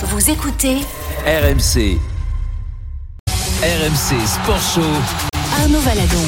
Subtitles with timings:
[0.00, 0.76] Vous écoutez
[1.26, 1.98] RMC.
[3.60, 4.80] RMC Sport Show.
[5.60, 6.22] Arnaud Valadon.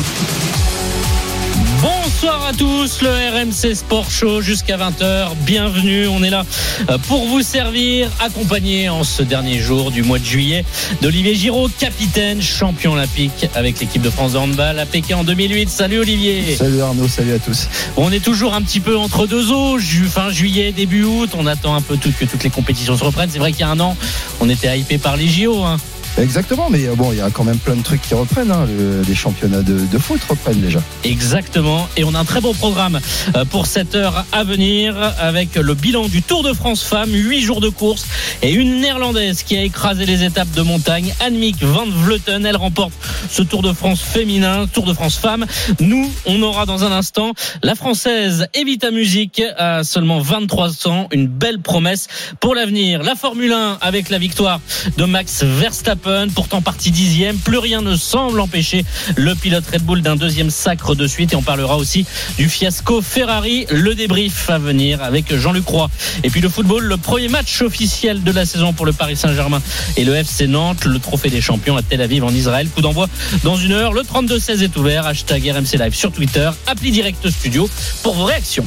[2.22, 5.30] Bonsoir à tous, le RMC Sport Show jusqu'à 20h.
[5.46, 6.44] Bienvenue, on est là
[6.90, 10.66] euh, pour vous servir, accompagné en ce dernier jour du mois de juillet
[11.00, 15.70] d'Olivier Giraud, capitaine, champion olympique avec l'équipe de France de handball à Pékin en 2008.
[15.70, 16.56] Salut Olivier.
[16.56, 17.68] Salut Arnaud, salut à tous.
[17.96, 21.30] On est toujours un petit peu entre deux eaux, fin juillet, début août.
[21.38, 23.30] On attend un peu tout, que toutes les compétitions se reprennent.
[23.30, 23.96] C'est vrai qu'il y a un an,
[24.40, 25.64] on était hypé par les JO.
[25.64, 25.78] hein.
[26.18, 28.50] Exactement, mais euh, bon, il y a quand même plein de trucs qui reprennent.
[28.50, 28.66] hein.
[28.66, 30.80] Le- les championnats de, foot reprennent déjà.
[31.04, 31.88] Exactement.
[31.96, 33.00] Et on a un très beau programme
[33.36, 37.40] euh, pour cette heure à venir avec le bilan du Tour de France Femmes, 8
[37.40, 38.06] jours de course
[38.42, 42.44] et une néerlandaise qui a écrasé les étapes de montagne, Annemiek van Vleuten.
[42.44, 42.92] Elle remporte
[43.30, 45.46] ce Tour de France féminin, Tour de France Femmes.
[45.80, 51.26] Nous, on aura dans un instant la française Evita Music à seulement 23 ans, une
[51.28, 52.08] belle promesse
[52.40, 53.02] pour l'avenir.
[53.02, 54.60] La Formule 1 avec la victoire
[54.96, 55.99] de Max Verstappen,
[56.34, 57.36] pourtant parti dixième.
[57.36, 58.84] Plus rien ne semble empêcher
[59.16, 61.32] le pilote Red Bull d'un deuxième sacre de suite.
[61.32, 65.90] Et on parlera aussi du fiasco Ferrari, le débrief à venir avec Jean-Luc Roy.
[66.22, 69.62] Et puis le football, le premier match officiel de la saison pour le Paris Saint-Germain
[69.96, 72.68] et le FC Nantes, le trophée des champions à Tel Aviv en Israël.
[72.68, 73.08] Coup d'envoi
[73.44, 73.92] dans une heure.
[73.92, 75.06] Le 32-16 est ouvert.
[75.06, 76.50] Hashtag RMC Live sur Twitter.
[76.66, 77.68] Appli Direct Studio
[78.02, 78.66] pour vos réactions.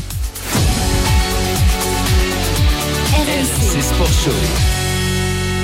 [3.14, 4.83] RMC Sport Show.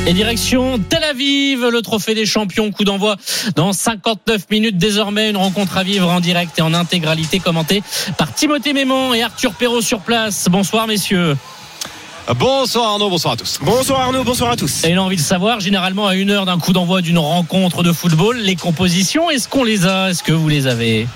[0.07, 3.15] Et direction Tel Aviv, le trophée des champions, coup d'envoi
[3.55, 7.83] dans 59 minutes désormais, une rencontre à vivre en direct et en intégralité commentée
[8.17, 10.47] par Timothée Mémon et Arthur Perrault sur place.
[10.49, 11.37] Bonsoir messieurs.
[12.37, 13.59] Bonsoir Arnaud, bonsoir à tous.
[13.61, 14.83] Bonsoir Arnaud, bonsoir à tous.
[14.83, 17.83] Et il a envie de savoir, généralement à une heure d'un coup d'envoi d'une rencontre
[17.83, 20.09] de football, les compositions, est-ce qu'on les a?
[20.09, 21.07] Est-ce que vous les avez?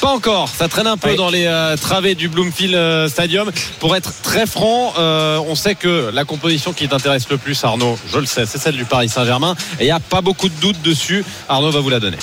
[0.00, 1.16] Pas encore, ça traîne un peu Oui.
[1.16, 3.50] dans les euh, travées du Bloomfield euh, Stadium.
[3.80, 7.98] Pour être très franc, euh, on sait que la composition qui t'intéresse le plus, Arnaud,
[8.12, 9.54] je le sais, c'est celle du Paris Saint-Germain.
[9.80, 11.24] Et il n'y a pas beaucoup de doutes dessus.
[11.48, 12.18] Arnaud va vous la donner.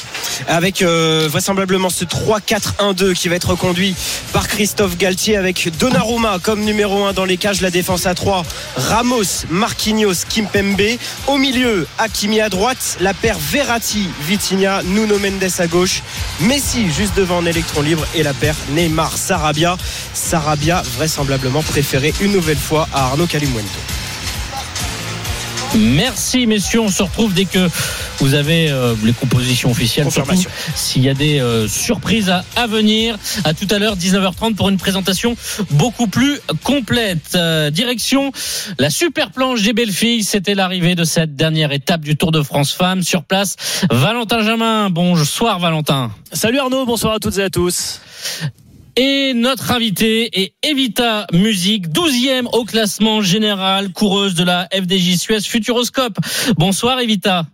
[0.48, 3.96] Avec euh, vraisemblablement ce 3-4-1-2 qui va être conduit
[4.32, 8.44] par Christophe Galtier avec Donnarumma comme numéro 1 dans les cages, la défense à 3,
[8.78, 10.98] Ramos, Marquinhos, Kimpembe.
[11.28, 16.02] Au milieu, Hakimi à droite, la paire Verratti, Vitinha, Nuno Mendes à gauche,
[16.40, 19.78] Messi juste devant en électron libre et la paire Neymar, Sarabia.
[20.14, 24.03] Sarabia vraisemblablement préféré une nouvelle fois à Arnaud Calimuento.
[25.76, 27.68] Merci messieurs, on se retrouve dès que
[28.20, 30.08] vous avez euh, les compositions officielles.
[30.76, 33.18] S'il y a des euh, surprises à, à venir.
[33.44, 35.36] À tout à l'heure, 19h30 pour une présentation
[35.72, 37.36] beaucoup plus complète.
[37.36, 38.32] Euh, direction
[38.78, 40.24] la super planche des belles filles.
[40.24, 43.02] C'était l'arrivée de cette dernière étape du Tour de France Femmes.
[43.02, 43.56] Sur place,
[43.90, 44.90] Valentin Jamin.
[44.90, 46.12] Bonsoir Valentin.
[46.32, 48.00] Salut Arnaud, bonsoir à toutes et à tous.
[48.96, 55.42] Et notre invité est Evita Music, 12e au classement général, coureuse de la FDJ Suez
[55.42, 56.18] Futuroscope.
[56.58, 57.46] Bonsoir Evita.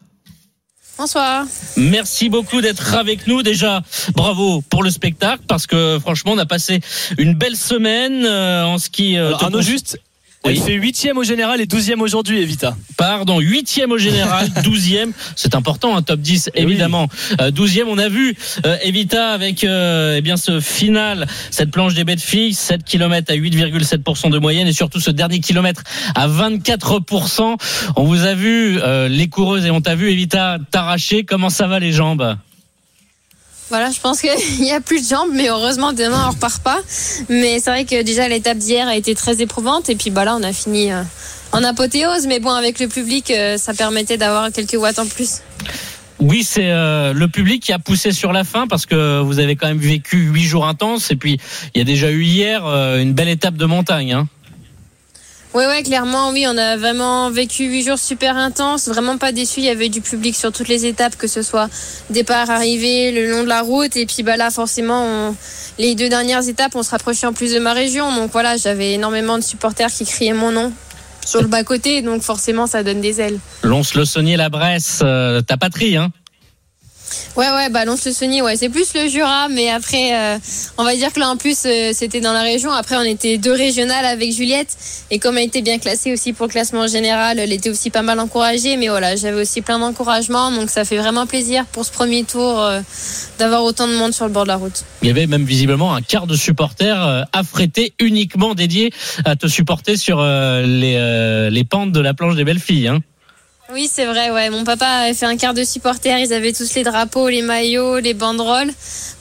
[0.98, 1.46] Bonsoir.
[1.78, 3.42] Merci beaucoup d'être avec nous.
[3.42, 3.82] Déjà,
[4.16, 6.82] bravo pour le spectacle parce que franchement, on a passé
[7.18, 9.18] une belle semaine euh, en ski.
[9.18, 9.98] euh, Arnaud, juste,
[10.46, 10.54] Oui.
[10.56, 12.78] elle fait huitième au général et douzième aujourd'hui, Evita.
[12.96, 15.12] Pardon, huitième au général, douzième.
[15.36, 16.72] C'est important, un top 10 Eh oui.
[16.72, 17.08] évidemment.
[17.42, 18.36] Euh, Douzième, on a vu
[18.66, 23.32] euh, Evita avec euh, eh bien ce final, cette planche des bêtes filles, 7 km
[23.34, 25.84] à 8,7% de moyenne et surtout ce dernier kilomètre
[26.16, 27.58] à 24%.
[27.98, 31.26] On vous a vu euh, les coureuses et on t'a vu Evita t'arracher.
[31.26, 32.38] Comment ça va les jambes?
[33.70, 36.80] Voilà, je pense qu'il n'y a plus de jambes, mais heureusement demain on repart pas.
[37.30, 40.36] Mais c'est vrai que déjà l'étape d'hier a été très éprouvante et puis bah là
[40.36, 41.04] on a fini euh,
[41.52, 42.28] en apothéose.
[42.28, 45.42] Mais bon, avec le public, euh, ça permettait d'avoir quelques watts en plus.
[46.20, 49.56] Oui, c'est euh, le public qui a poussé sur la fin parce que vous avez
[49.56, 51.40] quand même vécu huit jours intenses et puis
[51.74, 54.14] il y a déjà eu hier une belle étape de montagne.
[54.14, 54.28] Hein.
[55.56, 59.62] Ouais, ouais, clairement, oui, on a vraiment vécu huit jours super intenses, vraiment pas déçus.
[59.62, 61.70] Il y avait du public sur toutes les étapes, que ce soit
[62.12, 63.96] départ, arrivée, le long de la route.
[63.98, 65.36] Et puis bah là, forcément, on-
[65.80, 68.14] les deux dernières étapes, on se rapprochait en plus de ma région.
[68.16, 70.72] Donc voilà, j'avais énormément de supporters qui criaient mon nom
[71.26, 72.04] sur le bas-côté.
[72.04, 73.40] Donc forcément, ça donne des ailes.
[73.64, 75.98] Lons, le Saunier, la Bresse, euh, ta patrie.
[75.98, 76.12] Hein?
[77.36, 80.38] Ouais, ouais, bah, le saunier ouais, c'est plus le Jura, mais après, euh,
[80.78, 81.58] on va dire que là, en plus,
[81.94, 82.72] c'était dans la région.
[82.72, 84.76] Après, on était deux régionales avec Juliette,
[85.12, 88.02] et comme elle était bien classée aussi pour le classement général, elle était aussi pas
[88.02, 91.92] mal encouragée, mais voilà, j'avais aussi plein d'encouragement, donc ça fait vraiment plaisir pour ce
[91.92, 92.82] premier tour euh,
[93.38, 94.84] d'avoir autant de monde sur le bord de la route.
[95.02, 98.92] Il y avait même visiblement un quart de supporters euh, affrétés uniquement dédiés
[99.26, 102.88] à te supporter sur les, les pentes de la planche des belles filles.
[102.88, 103.00] Hein.
[103.72, 104.50] Oui, c'est vrai, ouais.
[104.50, 106.18] Mon papa avait fait un quart de supporters.
[106.18, 108.72] Ils avaient tous les drapeaux, les maillots, les banderoles.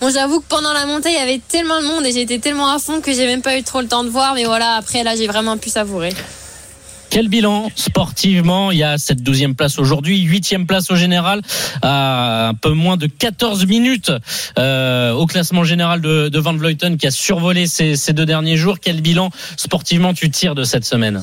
[0.00, 2.72] Bon, j'avoue que pendant la montée, il y avait tellement de monde et j'étais tellement
[2.72, 4.32] à fond que j'ai même pas eu trop le temps de voir.
[4.34, 6.14] Mais voilà, après, là, j'ai vraiment pu savourer.
[7.10, 11.42] Quel bilan sportivement Il y a cette douzième place aujourd'hui, huitième place au général,
[11.82, 14.12] à un peu moins de 14 minutes
[14.58, 18.78] euh, au classement général de, Van Vleuten qui a survolé ces deux derniers jours.
[18.80, 21.22] Quel bilan sportivement tu tires de cette semaine?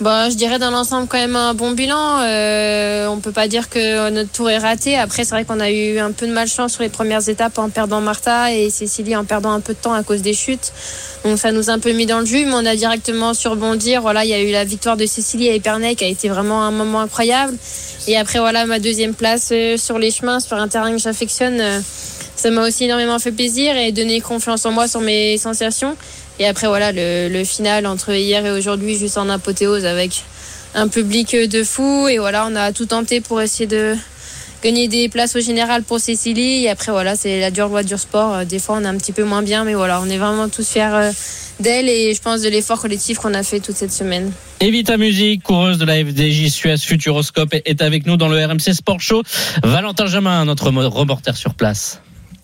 [0.00, 2.18] Bah, je dirais dans l'ensemble quand même un bon bilan.
[2.22, 4.96] Euh, on peut pas dire que notre tour est raté.
[4.98, 7.70] Après, c'est vrai qu'on a eu un peu de malchance sur les premières étapes en
[7.70, 10.72] perdant Martha et Cécilie en perdant un peu de temps à cause des chutes.
[11.24, 14.02] Donc ça nous a un peu mis dans le jus, mais on a directement surbondir.
[14.02, 16.64] Voilà, il y a eu la victoire de Cécilie à Épernay qui a été vraiment
[16.64, 17.56] un moment incroyable.
[18.08, 21.60] Et après, voilà, ma deuxième place euh, sur les chemins, sur un terrain que j'affectionne.
[21.60, 21.80] euh,
[22.36, 25.96] ça m'a aussi énormément fait plaisir et donné confiance en moi sur mes sensations.
[26.38, 30.22] Et après, voilà, le, le final entre hier et aujourd'hui, juste en apothéose avec
[30.74, 32.08] un public de fou.
[32.08, 33.94] Et voilà, on a tout tenté pour essayer de
[34.62, 36.64] gagner des places au général pour Cécilie.
[36.64, 38.34] Et après, voilà, c'est la dure loi du sport.
[38.34, 40.48] Euh, Des fois, on est un petit peu moins bien, mais voilà, on est vraiment
[40.48, 41.12] tous fiers euh,
[41.60, 44.32] d'elle et je pense de l'effort collectif qu'on a fait toute cette semaine.
[44.60, 49.00] Evita Musique, coureuse de la FDJ Suez Futuroscope, est avec nous dans le RMC Sport
[49.00, 49.22] Show.
[49.62, 52.00] Valentin Jamin, notre reporter sur place.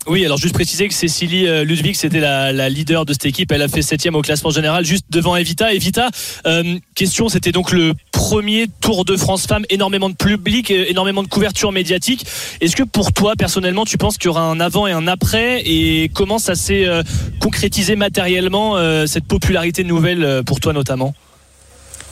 [0.07, 3.51] Oui, alors juste préciser que Cécilie euh, Ludwig, c'était la, leader de cette équipe.
[3.51, 5.73] Elle a fait septième au classement général, juste devant Evita.
[5.73, 6.09] Evita,
[6.47, 11.21] euh, question, c'était donc le premier Tour de France Femmes, énormément de public, euh, énormément
[11.21, 12.25] de couverture médiatique.
[12.61, 15.61] Est-ce que pour toi, personnellement, tu penses qu'il y aura un avant et un après?
[15.65, 17.03] Et comment ça s'est euh,
[17.39, 21.13] concrétisé matériellement, cette popularité nouvelle pour toi notamment?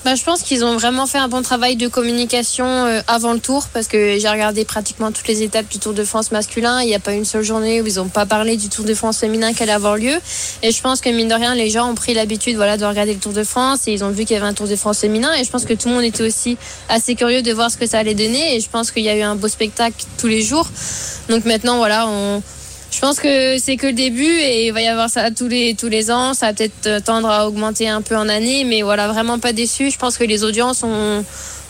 [0.06, 3.40] Bah, je pense qu'ils ont vraiment fait un bon travail de communication euh, avant le
[3.40, 6.81] tour parce que j'ai regardé pratiquement toutes les étapes du Tour de France masculin.
[6.81, 8.94] Il n'y a pas une seule journée où ils n'ont pas parlé du Tour de
[8.94, 10.16] France féminin qui allait avoir lieu.
[10.63, 13.13] Et je pense que mine de rien, les gens ont pris l'habitude voilà, de regarder
[13.13, 15.00] le Tour de France et ils ont vu qu'il y avait un Tour de France
[15.00, 15.34] féminin.
[15.34, 16.57] Et je pense que tout le monde était aussi
[16.88, 18.56] assez curieux de voir ce que ça allait donner.
[18.56, 20.68] Et je pense qu'il y a eu un beau spectacle tous les jours.
[21.28, 22.42] Donc maintenant, voilà, on.
[22.92, 25.76] Je pense que c'est que le début et il va y avoir ça tous les
[25.76, 26.34] tous les ans.
[26.34, 29.54] Ça va peut-être euh, tendre à augmenter un peu en année, mais voilà, vraiment pas
[29.54, 29.92] déçu.
[29.92, 31.24] Je pense que les audiences ont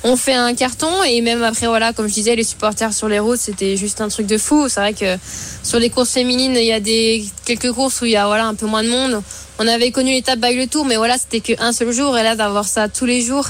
[0.03, 3.19] ont fait un carton et même après voilà, comme je disais, les supporters sur les
[3.19, 4.69] routes, c'était juste un truc de fou.
[4.69, 5.17] C'est vrai que
[5.63, 8.45] sur les courses féminines, il y a des quelques courses où il y a voilà
[8.45, 9.21] un peu moins de monde.
[9.59, 12.35] On avait connu l'étape bague le tour, mais voilà, c'était qu'un seul jour et là
[12.35, 13.45] d'avoir ça tous les jours,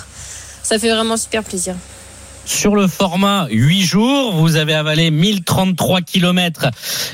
[0.64, 1.76] ça fait vraiment super plaisir.
[2.50, 6.66] Sur le format 8 jours, vous avez avalé 1033 km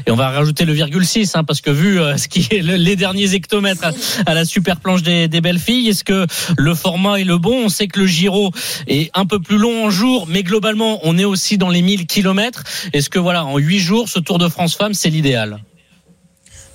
[0.07, 2.61] et on va rajouter le virgule 6 hein, parce que vu euh, ce qui est
[2.61, 3.83] le- les derniers hectomètres
[4.25, 6.25] à, la super planche des, des belles filles, est-ce que
[6.57, 7.65] le format est le bon?
[7.65, 8.51] On sait que le Giro
[8.87, 12.07] est un peu plus long en jour, mais globalement, on est aussi dans les 1000
[12.07, 12.63] km.
[12.93, 15.59] Est-ce que voilà, en 8 jours, ce Tour de France femmes, c'est l'idéal?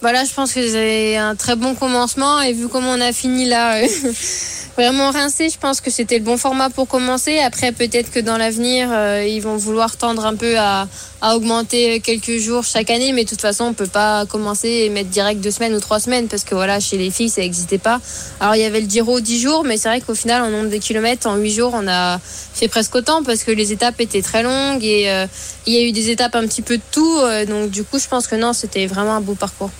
[0.02, 3.44] Voilà, je pense que c'est un très bon commencement et vu comment on a fini
[3.44, 3.86] là, euh,
[4.78, 7.38] vraiment rincé, je pense que c'était le bon format pour commencer.
[7.40, 10.88] Après, peut-être que dans l'avenir, euh, ils vont vouloir tendre un peu à,
[11.34, 15.10] augmenter quelques jours chaque année, mais de toute façon, on peut pas commencer et mettre
[15.10, 18.00] direct deux semaines ou trois semaines parce que voilà, chez les filles, ça n'existait pas.
[18.40, 20.70] Alors, il y avait le Giro 10 jours, mais c'est vrai qu'au final, en nombre
[20.70, 22.18] de kilomètres, en 8 jours, on a
[22.54, 25.26] fait presque autant parce que les étapes étaient très longues et euh,
[25.66, 27.18] il y a eu des étapes un petit peu de tout.
[27.18, 29.70] euh, donc, du coup, je pense que non, c'était vraiment un beau parcours.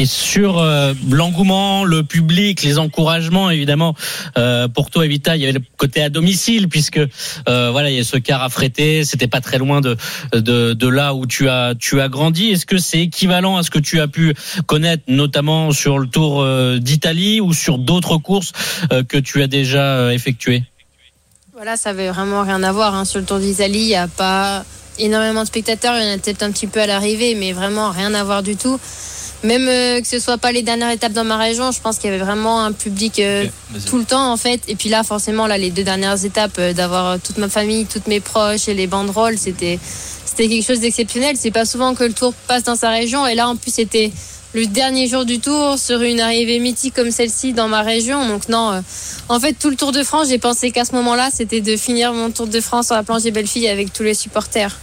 [0.00, 3.96] Et sur euh, l'engouement, le public, les encouragements, évidemment,
[4.36, 7.00] euh, pour toi, Evita, il y avait le côté à domicile, puisque
[7.48, 9.96] euh, voilà, il y a ce car affrété, c'était pas très loin de,
[10.88, 12.50] là où tu as tu as grandi.
[12.50, 14.34] Est-ce que c'est équivalent à ce que tu as pu
[14.66, 16.46] connaître, notamment sur le Tour
[16.78, 18.52] d'Italie ou sur d'autres courses
[19.08, 20.62] que tu as déjà effectuées?
[21.54, 22.94] Voilà, ça avait vraiment rien à voir.
[22.94, 23.04] hein.
[23.04, 24.64] Sur le Tour d'Italie, il n'y a pas
[25.00, 25.98] énormément de spectateurs.
[25.98, 28.44] Il y en a peut-être un petit peu à l'arrivée, mais vraiment rien à voir
[28.44, 28.78] du tout.
[29.44, 32.10] Même euh, que ce soit pas les dernières étapes dans ma région, je pense qu'il
[32.10, 33.46] y avait vraiment un public euh,
[33.86, 34.60] tout le temps en fait.
[34.66, 38.08] Et puis là, forcément, là, les deux dernières étapes, euh, d'avoir toute ma famille, toutes
[38.08, 39.78] mes proches et les banderoles, c'était
[40.24, 41.36] c'était quelque chose d'exceptionnel.
[41.38, 43.26] C'est pas souvent que le Tour passe dans sa région.
[43.26, 44.12] Et là, en plus, c'était
[44.54, 48.26] le dernier jour du Tour sur une arrivée mythique comme celle-ci dans ma région.
[48.28, 48.80] Donc non, euh,
[49.28, 52.12] en fait, tout le Tour de France, j'ai pensé qu'à ce moment-là, c'était de finir
[52.12, 54.78] mon Tour de France sur la planche des belles filles avec tous les supporters.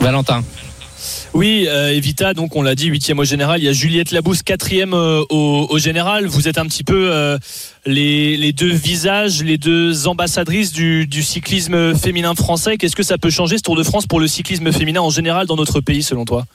[0.00, 0.42] Valentin.
[1.32, 3.60] Oui, euh, Evita, donc on l'a dit, huitième au général.
[3.60, 6.26] Il y a Juliette Labousse, quatrième euh, au, général.
[6.26, 7.38] Vous êtes un petit peu euh,
[7.86, 12.76] les, les deux visages, les deux ambassadrices du, du cyclisme féminin français.
[12.76, 15.46] Qu'est-ce que ça peut changer ce Tour de France pour le cyclisme féminin en général
[15.46, 16.46] dans notre pays, selon toi?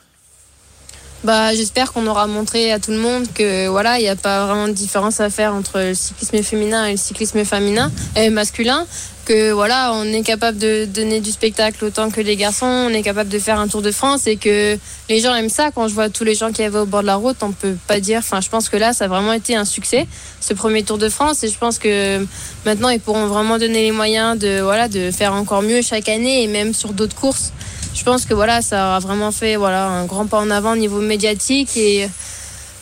[1.25, 4.45] Bah, j'espère qu'on aura montré à tout le monde que voilà, il n'y a pas
[4.45, 8.85] vraiment de différence à faire entre le cyclisme féminin et le cyclisme féminin et masculin.
[9.25, 13.01] Que voilà, on est capable de donner du spectacle autant que les garçons, on est
[13.01, 14.77] capable de faire un Tour de France et que
[15.09, 15.71] les gens aiment ça.
[15.71, 17.75] Quand je vois tous les gens qui avaient au bord de la route, on peut
[17.85, 18.19] pas dire.
[18.19, 20.07] Enfin, je pense que là, ça a vraiment été un succès
[20.39, 22.25] ce premier Tour de France et je pense que
[22.65, 26.43] maintenant ils pourront vraiment donner les moyens de voilà de faire encore mieux chaque année
[26.43, 27.51] et même sur d'autres courses
[27.99, 30.77] je pense que voilà, ça a vraiment fait voilà un grand pas en avant au
[30.77, 32.07] niveau médiatique et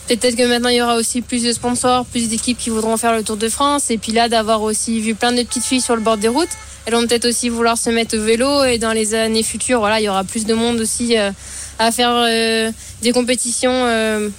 [0.08, 3.14] Peut-être que maintenant il y aura aussi plus de sponsors, plus d'équipes qui voudront faire
[3.14, 3.92] le Tour de France.
[3.92, 6.48] Et puis là, d'avoir aussi vu plein de petites filles sur le bord des routes,
[6.86, 8.64] elles vont peut-être aussi vouloir se mettre au vélo.
[8.64, 11.32] Et dans les années futures, voilà, il y aura plus de monde aussi euh,
[11.78, 12.72] à faire euh,
[13.02, 14.30] des compétitions euh,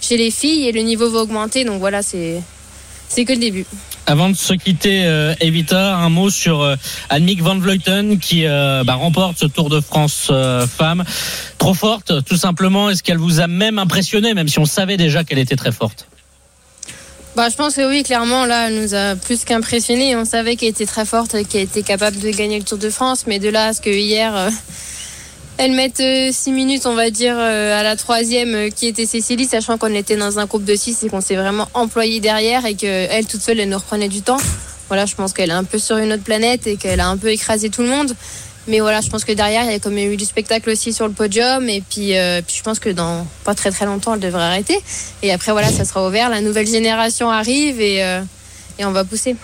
[0.00, 1.64] chez les filles et le niveau va augmenter.
[1.64, 2.40] Donc voilà, c'est
[3.10, 3.66] c'est que le début.
[4.06, 6.76] Avant de se quitter, euh, Evita, un mot sur euh,
[7.10, 11.04] Annemiek van Vleuten qui euh, bah, remporte ce Tour de France euh, femme.
[11.58, 12.88] Trop forte, tout simplement.
[12.88, 16.06] Est-ce qu'elle vous a même impressionné, même si on savait déjà qu'elle était très forte?
[17.36, 20.16] Bah, je pense que oui, clairement, là, elle nous a plus qu'impressionnés.
[20.16, 23.24] On savait qu'elle était très forte, qu'elle était capable de gagner le Tour de France,
[23.26, 24.50] mais de là à ce que hier,
[25.60, 26.02] euh, elle mette
[26.32, 29.94] 6 minutes, on va dire, euh, à la troisième, euh, qui était Cécilie, sachant qu'on
[29.94, 33.42] était dans un groupe de 6 et qu'on s'est vraiment employé derrière et qu'elle, toute
[33.42, 34.38] seule, elle nous reprenait du temps.
[34.88, 37.16] Voilà, je pense qu'elle est un peu sur une autre planète et qu'elle a un
[37.16, 38.14] peu écrasé tout le monde.
[38.66, 41.06] Mais voilà, je pense que derrière, il y a même eu du spectacle aussi sur
[41.06, 41.68] le podium.
[41.68, 44.78] Et puis, euh, puis je pense que dans pas très très longtemps, elle devrait arrêter.
[45.22, 46.28] Et après, voilà, ça sera ouvert.
[46.28, 48.22] La nouvelle génération arrive euh,
[48.78, 49.36] et on va pousser.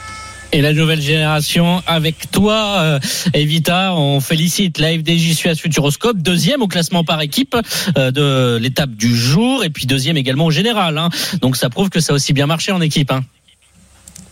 [0.57, 2.99] Et la nouvelle génération avec toi, euh,
[3.35, 7.55] Evita, on félicite la FDJ Suez Futuroscope, deuxième au classement par équipe
[7.99, 10.97] euh, de l'étape du jour, et puis deuxième également au général.
[10.97, 11.11] hein.
[11.43, 13.11] Donc ça prouve que ça a aussi bien marché en équipe.
[13.11, 13.23] hein.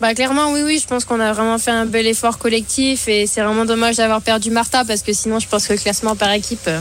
[0.00, 3.26] Bah clairement oui oui je pense qu'on a vraiment fait un bel effort collectif et
[3.26, 6.32] c'est vraiment dommage d'avoir perdu Martha parce que sinon je pense que le classement par
[6.32, 6.80] équipe euh,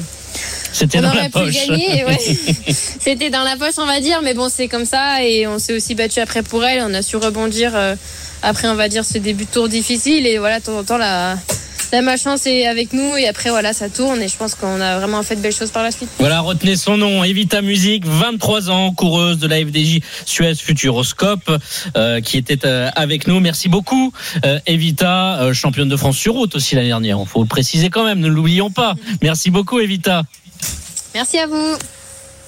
[0.74, 1.56] C'était dans la poche.
[1.70, 2.20] ouais.
[3.00, 5.74] c'était dans la poche on va dire mais bon c'est comme ça et on s'est
[5.74, 7.96] aussi battu après pour elle on a su rebondir euh,
[8.42, 10.98] après on va dire ce début de tour difficile et voilà de temps en temps
[10.98, 11.38] la
[11.94, 14.98] la malchance est avec nous et après voilà ça tourne et je pense qu'on a
[14.98, 18.72] vraiment fait de belles choses par la suite Voilà, retenez son nom, Evita Musique, 23
[18.72, 21.51] ans, coureuse de la FDJ Suez Futuroscope,
[21.96, 23.39] euh, qui était euh, avec nous.
[23.39, 24.12] Merci beaucoup,
[24.44, 27.20] euh, Evita, euh, championne de France sur route aussi l'année dernière.
[27.22, 28.96] Il faut le préciser quand même, ne l'oublions pas.
[29.22, 30.24] Merci beaucoup, Evita.
[31.13, 31.75] Merci à vous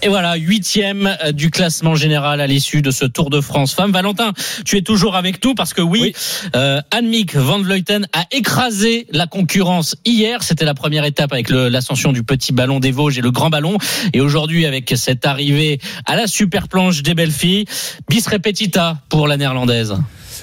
[0.02, 3.92] Et voilà, huitième euh, du classement général à l'issue de ce Tour de France femme.
[3.92, 4.34] Valentin,
[4.66, 6.16] tu es toujours avec nous parce que oui, Oui.
[6.56, 10.44] euh, Annemiek van Vleuten a écrasé la concurrence hier.
[10.44, 13.78] C'était la première étape avec l'ascension du petit ballon des Vosges et le grand ballon.
[14.14, 17.66] Et aujourd'hui, avec cette arrivée à la super planche des belles filles,
[18.10, 19.96] bis repetita pour la néerlandaise.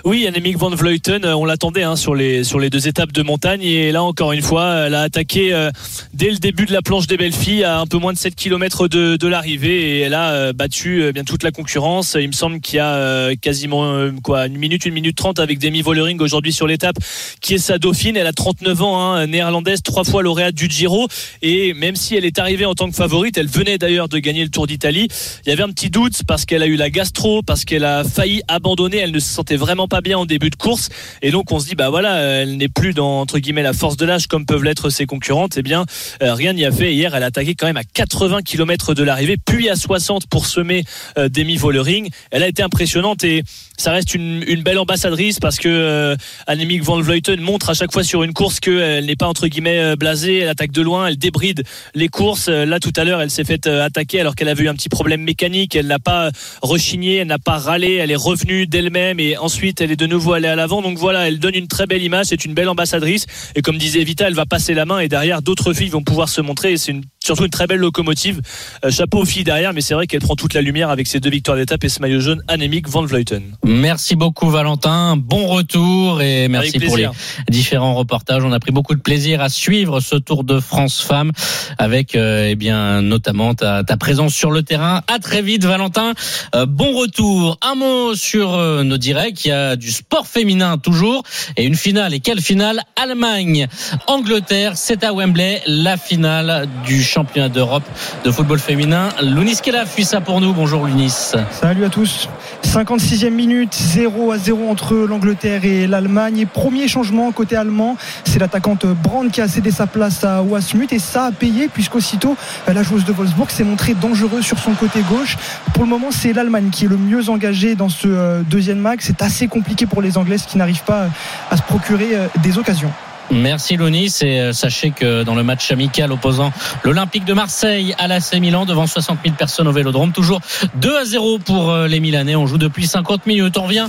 [0.04, 3.23] Oui, Annemiek van Vleuten, euh, on l'attendait hein, sur les sur les deux étapes de
[3.23, 5.71] montagne et là encore une fois, elle a attaqué euh,
[6.12, 8.35] dès le début de la planche des belles filles à un peu moins de 7
[8.35, 12.16] km de, de l'arrivée et elle a euh, battu euh, bien toute la concurrence.
[12.21, 15.38] Il me semble qu'il y a euh, quasiment euh, quoi une minute, une minute trente
[15.38, 16.97] avec Demi Vollering aujourd'hui sur l'étape
[17.40, 18.16] qui est sa dauphine.
[18.16, 21.06] Elle a 39 ans, hein, néerlandaise, trois fois lauréate du Giro
[21.42, 24.42] et même si elle est arrivée en tant que favorite, elle venait d'ailleurs de gagner
[24.42, 25.06] le Tour d'Italie.
[25.47, 28.02] Il y avait un petit doute parce qu'elle a eu la gastro, parce qu'elle a
[28.02, 28.97] failli abandonner.
[28.97, 30.88] Elle ne se sentait vraiment pas bien en début de course.
[31.20, 33.96] Et donc, on se dit, bah voilà, elle n'est plus dans, entre guillemets, la force
[33.96, 35.54] de l'âge comme peuvent l'être ses concurrentes.
[35.56, 35.84] Eh bien,
[36.22, 36.94] euh, rien n'y a fait.
[36.94, 40.46] Hier, elle a attaqué quand même à 80 km de l'arrivée, puis à 60 pour
[40.46, 40.84] semer
[41.18, 42.08] euh, Demi Vollering.
[42.30, 43.42] Elle a été impressionnante et
[43.82, 48.04] ça reste une, belle ambassadrice parce que euh, Annemiek van Vleuten montre à chaque fois
[48.04, 51.16] sur une course qu'elle n'est pas entre guillemets euh, blasée, elle attaque de loin, elle
[51.16, 52.46] débride les courses.
[52.49, 54.75] Euh, Là tout à l'heure, elle s'est faite euh, attaquer alors qu'elle avait eu un
[54.75, 56.30] petit problème mécanique, elle n'a pas
[56.62, 60.32] rechigné, elle n'a pas râlé, elle est revenue d'elle-même et ensuite elle est de nouveau
[60.32, 60.82] allée à l'avant.
[60.82, 64.04] Donc voilà, elle donne une très belle image, c'est une belle ambassadrice et comme disait
[64.04, 66.76] Vita, elle va passer la main et derrière d'autres filles vont pouvoir se montrer et
[66.76, 68.40] c'est une surtout une très belle locomotive.
[68.84, 71.20] Euh, chapeau aux filles derrière, mais c'est vrai qu'elle prend toute la lumière avec ses
[71.20, 73.42] deux victoires d'étape et ce maillot jaune Annemiek van Vleuten.
[73.64, 77.08] Merci beaucoup Valentin, bon retour et merci pour les
[77.48, 78.44] différents reportages.
[78.44, 81.32] On a pris beaucoup de plaisir à suivre ce Tour de France femmes
[81.78, 85.02] avec euh, eh bien notamment ta, ta présence sur le terrain.
[85.12, 86.14] À très vite Valentin.
[86.54, 87.58] Euh, bon retour.
[87.62, 89.44] Un mot sur euh, nos directs.
[89.44, 91.22] Il y a du sport féminin toujours
[91.56, 92.14] et une finale.
[92.14, 92.80] Et quelle finale?
[92.96, 93.66] Allemagne,
[94.06, 94.72] Angleterre.
[94.76, 97.83] C'est à Wembley la finale du championnat d'Europe
[98.25, 99.11] de football féminin.
[99.23, 100.54] Lounis Kella fuit ça pour nous.
[100.54, 101.33] Bonjour Lounis.
[101.50, 102.28] Salut à tous.
[102.64, 106.47] 56e minute, 0 à 0 entre l'Angleterre et l'Allemagne.
[106.50, 110.99] Premier changement côté allemand, c'est l'attaquante Brand qui a cédé sa place à Wasmut et
[110.99, 112.35] ça a payé puisqu'aussitôt
[112.66, 115.37] la joueuse de Wolfsburg s'est montrée dangereuse sur son côté gauche.
[115.75, 119.00] Pour le moment, c'est l'Allemagne qui est le mieux engagé dans ce euh, deuxième match.
[119.02, 121.09] C'est assez compliqué pour les Anglaises qui n'arrivent pas
[121.50, 122.90] à se procurer euh, des occasions.
[123.32, 126.52] Merci Lounis et euh, sachez que dans le match amical opposant
[126.84, 130.40] l'Olympique de Marseille à l'AC Milan devant 60 000 personnes au Vélodrome, toujours
[130.74, 132.36] 2 à 0 pour euh, les Milanais.
[132.36, 133.56] On joue depuis 50 minutes.
[133.56, 133.88] On revient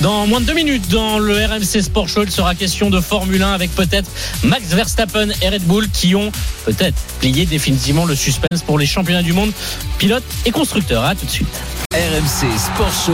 [0.00, 2.22] dans moins de deux minutes dans le RMC Sport Show.
[2.22, 4.08] Il sera question de Formule 1 avec peut-être
[4.44, 6.30] Max Verstappen et Red Bull qui ont
[6.64, 9.50] peut-être plié définitivement le suspense pour les championnats du monde
[9.98, 11.04] pilote et constructeur.
[11.04, 11.60] À tout de suite.
[11.92, 13.12] RMC Sport Show.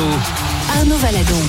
[0.78, 1.40] Arnaud Valadon.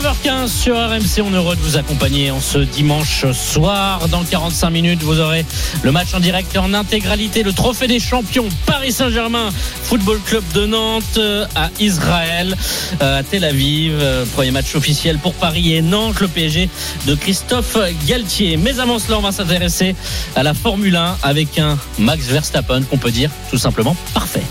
[0.00, 4.08] 9h15 sur RMC, on est heureux de vous accompagner en ce dimanche soir.
[4.08, 5.44] Dans 45 minutes, vous aurez
[5.82, 9.50] le match en direct et en intégralité, le trophée des champions Paris Saint-Germain,
[9.82, 12.56] Football Club de Nantes euh, à Israël,
[13.02, 13.98] euh, à Tel Aviv.
[14.00, 16.70] Euh, Premier match officiel pour Paris et Nantes, le PSG
[17.06, 17.76] de Christophe
[18.06, 18.56] Galtier.
[18.56, 19.94] Mais avant cela, on va s'intéresser
[20.34, 24.44] à la Formule 1 avec un Max Verstappen qu'on peut dire tout simplement parfait.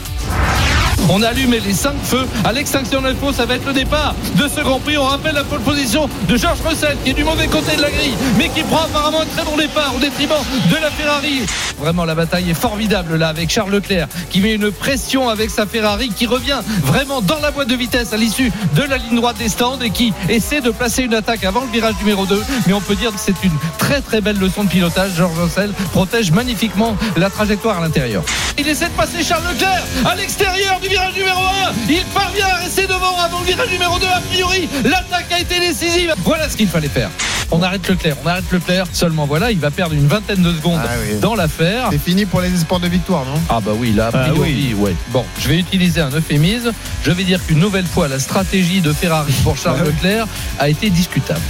[1.08, 3.34] On allume les 5 feux à l'extinction de feu.
[3.34, 4.98] Ça va être le départ de ce Grand Prix.
[4.98, 7.90] On rappelle la pole position de George Russell qui est du mauvais côté de la
[7.90, 11.42] grille, mais qui prend apparemment un très bon départ au détriment de la Ferrari.
[11.80, 15.66] Vraiment, la bataille est formidable là avec Charles Leclerc qui met une pression avec sa
[15.66, 19.38] Ferrari qui revient vraiment dans la boîte de vitesse à l'issue de la ligne droite
[19.38, 22.42] des stands et qui essaie de placer une attaque avant le virage numéro 2.
[22.68, 25.12] Mais on peut dire que c'est une très très belle leçon de pilotage.
[25.16, 28.24] George Russell protège magnifiquement la trajectoire à l'intérieur.
[28.58, 31.74] Il essaie de passer Charles Leclerc à l'extérieur du virage numéro 1.
[31.88, 34.06] Il parvient à rester devant avant le virage numéro 2.
[34.06, 36.14] A priori, l'attaque a été décisive.
[36.24, 37.10] Voilà ce qu'il fallait faire.
[37.52, 38.86] On arrête Leclerc, on arrête Leclerc.
[38.94, 41.20] Seulement voilà, il va perdre une vingtaine de secondes Ah oui.
[41.20, 41.88] dans l'affaire.
[41.92, 43.42] C'est fini pour les espoirs de victoire, non?
[43.50, 44.96] Ah bah oui, là, a Ah priori, ouais.
[45.10, 46.72] Bon, je vais utiliser un euphémisme.
[47.04, 50.28] Je vais dire qu'une nouvelle fois, la stratégie de Ferrari pour Charles Leclerc
[50.60, 51.42] a été discutable.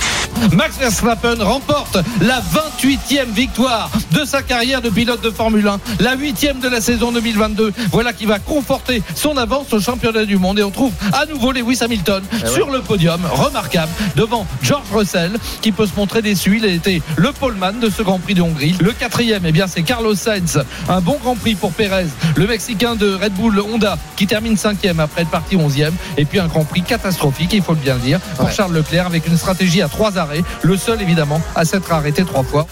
[0.53, 6.15] Max Verstappen remporte la 28e victoire de sa carrière de pilote de Formule 1, la
[6.15, 7.73] 8e de la saison 2022.
[7.91, 10.59] Voilà qui va conforter son avance au championnat du monde.
[10.59, 15.71] Et on trouve à nouveau Lewis Hamilton sur le podium, remarquable, devant George Russell, qui
[15.71, 16.57] peut se montrer déçu.
[16.57, 18.75] Il a été le poleman de ce Grand Prix de Hongrie.
[18.79, 20.61] Le quatrième, eh bien, c'est Carlos Sainz.
[20.87, 24.99] Un bon Grand Prix pour Pérez, le Mexicain de Red Bull Honda, qui termine cinquième
[24.99, 25.93] après être parti onzième.
[26.17, 28.53] Et puis un Grand Prix catastrophique, il faut le bien dire, pour Ouais.
[28.53, 32.43] Charles Leclerc, avec une stratégie à trois arrêts, le seul évidemment à s'être arrêté trois
[32.43, 32.65] fois.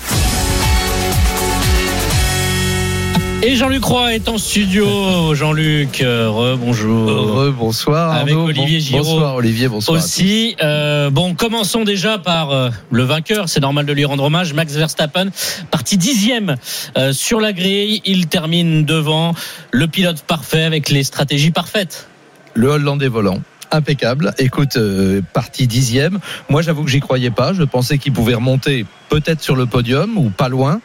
[3.44, 4.86] Et Jean-Luc Roy est en studio.
[5.36, 7.52] Jean-Luc, euh, bonjour.
[7.54, 8.12] Bonsoir.
[8.14, 8.36] Avec.
[8.36, 9.04] Olivier Bon- Giraud.
[9.04, 9.98] Bonsoir Olivier, bonsoir.
[9.98, 13.48] Aussi, euh, bon, commençons déjà par euh, le vainqueur.
[13.48, 14.54] C'est normal de lui rendre hommage.
[14.54, 15.28] Max Verstappen,
[15.70, 16.56] parti dixième
[16.98, 18.02] euh, sur la grille.
[18.06, 19.36] Il termine devant
[19.72, 22.08] le pilote parfait avec les stratégies parfaites.
[22.56, 23.40] Le Hollandais volant.
[23.70, 24.34] Impeccable.
[24.40, 26.20] Écoute, euh, parti dixième.
[26.50, 27.54] Moi, j'avoue que j'y croyais pas.
[27.54, 30.82] Je pensais qu'il pouvait remonter peut-être sur le podium ou pas loin.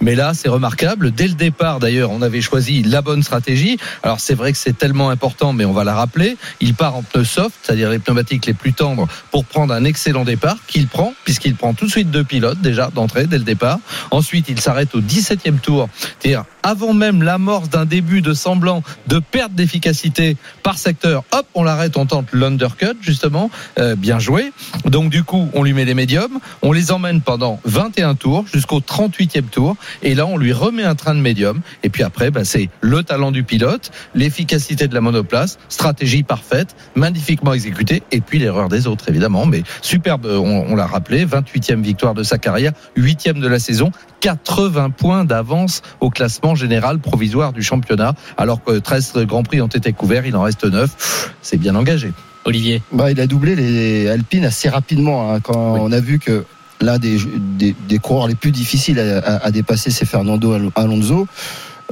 [0.00, 1.10] Mais là, c'est remarquable.
[1.10, 3.78] Dès le départ, d'ailleurs, on avait choisi la bonne stratégie.
[4.02, 6.36] Alors, c'est vrai que c'est tellement important, mais on va la rappeler.
[6.60, 10.24] Il part en pneus soft, c'est-à-dire les pneumatiques les plus tendres, pour prendre un excellent
[10.24, 13.78] départ qu'il prend, puisqu'il prend tout de suite deux pilotes déjà d'entrée dès le départ.
[14.10, 15.88] Ensuite, il s'arrête au 17e tour,
[16.20, 21.24] c'est-à-dire avant même l'amorce d'un début de semblant de perte d'efficacité par secteur.
[21.32, 24.52] Hop, on l'arrête, on tente l'undercut justement, Euh, bien joué.
[24.84, 28.80] Donc du coup, on lui met les médiums, on les emmène pendant 21 tours jusqu'au
[28.80, 31.60] 38e tour, et là on lui remet un train de médium.
[31.82, 36.74] Et puis après, bah, c'est le talent du pilote, l'efficacité de la monoplace, stratégie parfaite,
[36.94, 39.46] magnifiquement exécutée, et puis l'erreur des autres évidemment.
[39.46, 43.90] Mais superbe, on, on l'a rappelé, 28e victoire de sa carrière, 8e de la saison,
[44.20, 49.66] 80 points d'avance au classement général provisoire du championnat, alors que 13 grands prix ont
[49.66, 51.34] été couverts, il en reste 9.
[51.42, 52.12] C'est bien engagé.
[52.44, 52.80] Olivier.
[52.92, 55.32] bah, Il a doublé les Alpines assez rapidement.
[55.34, 55.80] hein, quand Oui.
[55.82, 56.44] on a vu que
[56.80, 57.18] l'un des,
[57.58, 61.26] des, des coureurs les plus difficiles à, à- à dépasser, c'est Fernando Al- Alonso.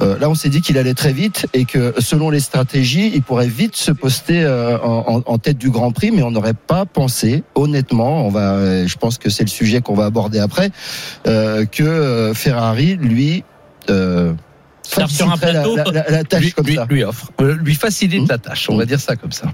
[0.01, 3.21] Euh, là, on s'est dit qu'il allait très vite et que selon les stratégies, il
[3.23, 7.43] pourrait vite se poster euh, en, tête du Grand Prix, mais on n'aurait pas pensé,
[7.55, 10.69] honnêtement, on va, euh, je pense que c'est le sujet qu'on va aborder après,
[11.27, 13.45] euh, que euh, Ferrari, lui,
[13.89, 14.33] euh,
[14.83, 15.75] sur un la, plateau.
[15.77, 16.85] la- la- la tâche Lui, comme lui- ça.
[16.89, 18.27] lui offre, lui facilite Mmh.
[18.29, 19.47] la tâche, on va dire ça comme ça.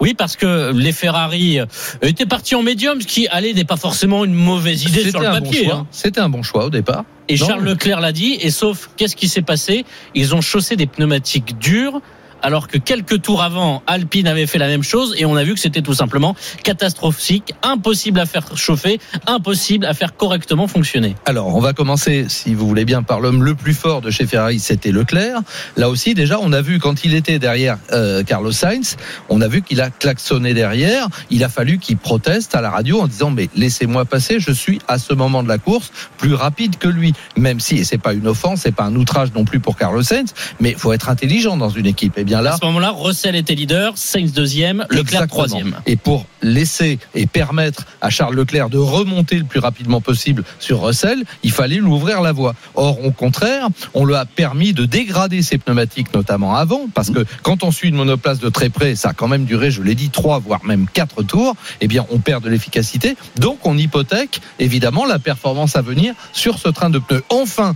[0.00, 1.66] Oui, parce que les Ferrari euh,
[2.02, 5.26] étaient partis en médium, ce qui, allez, n'est pas forcément une mauvaise idée sur le
[5.28, 5.70] bon papier.
[5.70, 5.86] hein.
[5.90, 7.04] C'était un bon choix au départ.
[7.28, 7.46] Et Non.
[7.46, 8.38] Charles Leclerc l'a dit.
[8.40, 9.84] Et sauf, qu'est-ce qui s'est passé?
[10.14, 12.00] Ils ont chaussé des pneumatiques durs.
[12.42, 15.54] Alors que quelques tours avant, Alpine avait fait la même chose et on a vu
[15.54, 21.16] que c'était tout simplement catastrophique, impossible à faire chauffer, impossible à faire correctement fonctionner.
[21.26, 24.26] Alors, on va commencer, si vous voulez bien, par l'homme le plus fort de chez
[24.26, 25.40] Ferrari, c'était Leclerc.
[25.76, 28.96] Là aussi, déjà, on a vu quand il était derrière euh, Carlos Sainz,
[29.28, 31.08] on a vu qu'il a klaxonné derrière.
[31.30, 34.80] Il a fallu qu'il proteste à la radio en disant mais laissez-moi passer, je suis
[34.88, 37.12] à ce moment de la course plus rapide que lui.
[37.36, 40.02] Même si, et c'est pas une offense, c'est pas un outrage non plus pour Carlos
[40.02, 42.18] Sainz, mais il faut être intelligent dans une équipe.
[42.18, 45.26] Et bien À ce moment-là, Russell était leader, Sainz deuxième, Leclerc Exactement.
[45.26, 45.74] troisième.
[45.86, 50.82] Et pour laisser et permettre à Charles Leclerc de remonter le plus rapidement possible sur
[50.82, 52.54] Russell, il fallait lui ouvrir la voie.
[52.74, 57.24] Or, au contraire, on lui a permis de dégrader ses pneumatiques, notamment avant, parce que
[57.42, 59.94] quand on suit une monoplace de très près, ça a quand même duré, je l'ai
[59.94, 63.16] dit, trois, voire même quatre tours, eh bien, on perd de l'efficacité.
[63.36, 67.22] Donc, on hypothèque, évidemment, la performance à venir sur ce train de pneus.
[67.28, 67.74] Enfin,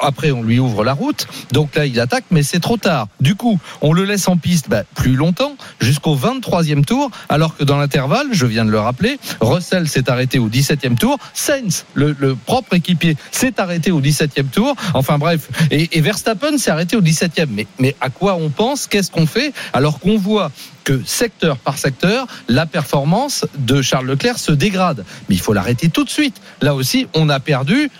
[0.00, 1.26] après, on lui ouvre la route.
[1.52, 3.08] Donc là, il attaque, mais c'est trop tard.
[3.20, 7.64] Du coup, on le laisse en piste bah, plus longtemps, jusqu'au 23e tour, alors que
[7.64, 12.14] dans l'intervalle, je viens de le rappeler, Russell s'est arrêté au 17e tour, Sainz, le,
[12.34, 14.74] propre équipier, s'est arrêté au 17e tour.
[14.94, 17.46] Enfin bref, et, et Verstappen s'est arrêté au 17e.
[17.50, 18.86] Mais, mais à quoi on pense?
[18.86, 19.52] Qu'est-ce qu'on fait?
[19.72, 20.50] Alors qu'on voit
[20.86, 25.04] que secteur par secteur, la performance de Charles Leclerc se dégrade.
[25.28, 26.40] Mais il faut l'arrêter tout de suite.
[26.60, 27.90] Là aussi, on a perdu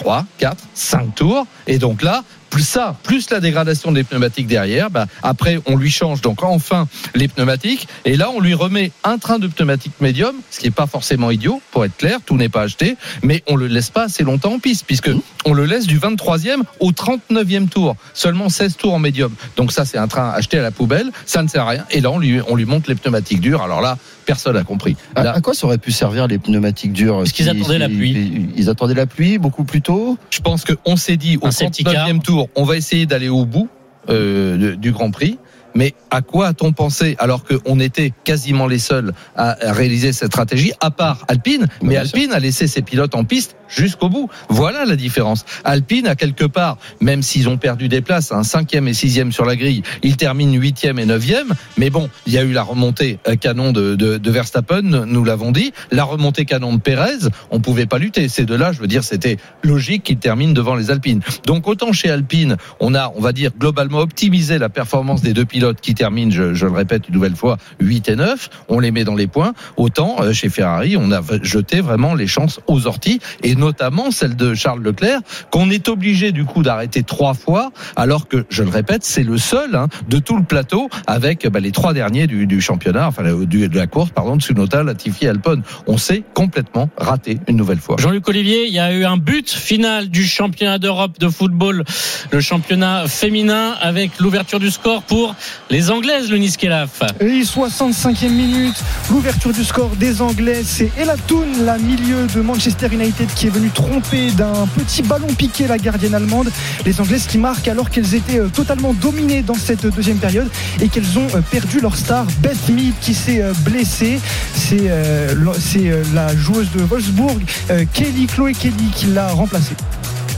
[0.00, 1.46] 3, 4, 5 tours.
[1.66, 5.90] Et donc là, plus ça, plus la dégradation des pneumatiques derrière, bah, après on lui
[5.90, 10.34] change donc enfin les pneumatiques et là on lui remet un train de pneumatiques médium,
[10.50, 13.56] ce qui n'est pas forcément idiot pour être clair, tout n'est pas acheté, mais on
[13.56, 15.10] le laisse pas assez longtemps en piste puisque
[15.44, 19.32] on le laisse du 23e au 39e tour, seulement 16 tours en médium.
[19.56, 22.00] Donc ça c'est un train acheté à la poubelle, ça ne sert à rien et
[22.00, 23.62] là on lui on lui monte les pneumatiques durs.
[23.62, 23.96] Alors là
[24.30, 24.96] personne n'a compris.
[25.16, 27.88] À, Là, à quoi ça aurait pu servir les pneumatiques durs Parce qu'ils attendaient la
[27.88, 28.10] pluie.
[28.12, 30.16] Ils, ils attendaient la pluie beaucoup plus tôt?
[30.30, 32.08] je pense qu'on s'est dit au Un safety car.
[32.08, 33.68] 39e tour, on va essayer d'aller au bout
[34.08, 35.38] euh, du Grand Prix.
[35.74, 40.72] Mais à quoi a-t-on pensé alors qu'on était quasiment les seuls à réaliser cette stratégie,
[40.80, 41.66] à part Alpine?
[41.82, 42.00] Mais bien.
[42.00, 44.28] Alpine a laissé ses pilotes en piste jusqu'au bout.
[44.48, 45.44] Voilà la différence.
[45.64, 49.44] Alpine a quelque part, même s'ils ont perdu des places, un cinquième et sixième sur
[49.44, 51.52] la grille, ils terminent huitième et neuvième.
[51.76, 55.24] Mais bon, il y a eu la remontée euh, canon de, de, de Verstappen, nous
[55.24, 57.28] l'avons dit, la remontée canon de Pérez.
[57.50, 58.28] On pouvait pas lutter.
[58.28, 61.20] Ces deux-là, je veux dire, c'était logique qu'ils terminent devant les Alpines.
[61.46, 65.44] Donc autant chez Alpine, on a, on va dire, globalement optimisé la performance des deux
[65.44, 68.50] pilotes qui terminent, je, je le répète une nouvelle fois, 8 et 9.
[68.68, 69.52] On les met dans les points.
[69.76, 74.36] Autant euh, chez Ferrari, on a jeté vraiment les chances aux orties et notamment celle
[74.36, 75.20] de Charles Leclerc
[75.50, 79.38] qu'on est obligé du coup d'arrêter trois fois alors que, je le répète, c'est le
[79.38, 83.22] seul hein, de tout le plateau avec bah, les trois derniers du, du championnat, enfin
[83.44, 85.62] du- de la course, pardon, Tsunoda, Latifi, Albon.
[85.86, 87.96] On s'est complètement raté une nouvelle fois.
[87.98, 91.84] Jean-Luc Olivier, il y a eu un but final du championnat d'Europe de football,
[92.30, 95.34] le championnat féminin, avec l'ouverture du score pour
[95.70, 97.02] les Anglaises, le Niskelaf.
[97.20, 98.76] Et 65e minute,
[99.10, 103.70] l'ouverture du score des Anglais, c'est Elatoun, la milieu de Manchester United, qui est venue
[103.70, 106.50] tromper d'un petit ballon piqué la gardienne allemande.
[106.84, 110.48] Les Anglaises qui marquent alors qu'elles étaient euh, totalement dominées dans cette deuxième période
[110.80, 114.18] et qu'elles ont euh, perdu leur star Beth Mead qui s'est euh, blessée.
[114.54, 115.34] C'est euh,
[115.76, 117.38] euh, la joueuse de Wolfsburg,
[117.70, 119.74] euh, Kelly, Chloé Kelly, qui l'a remplacée.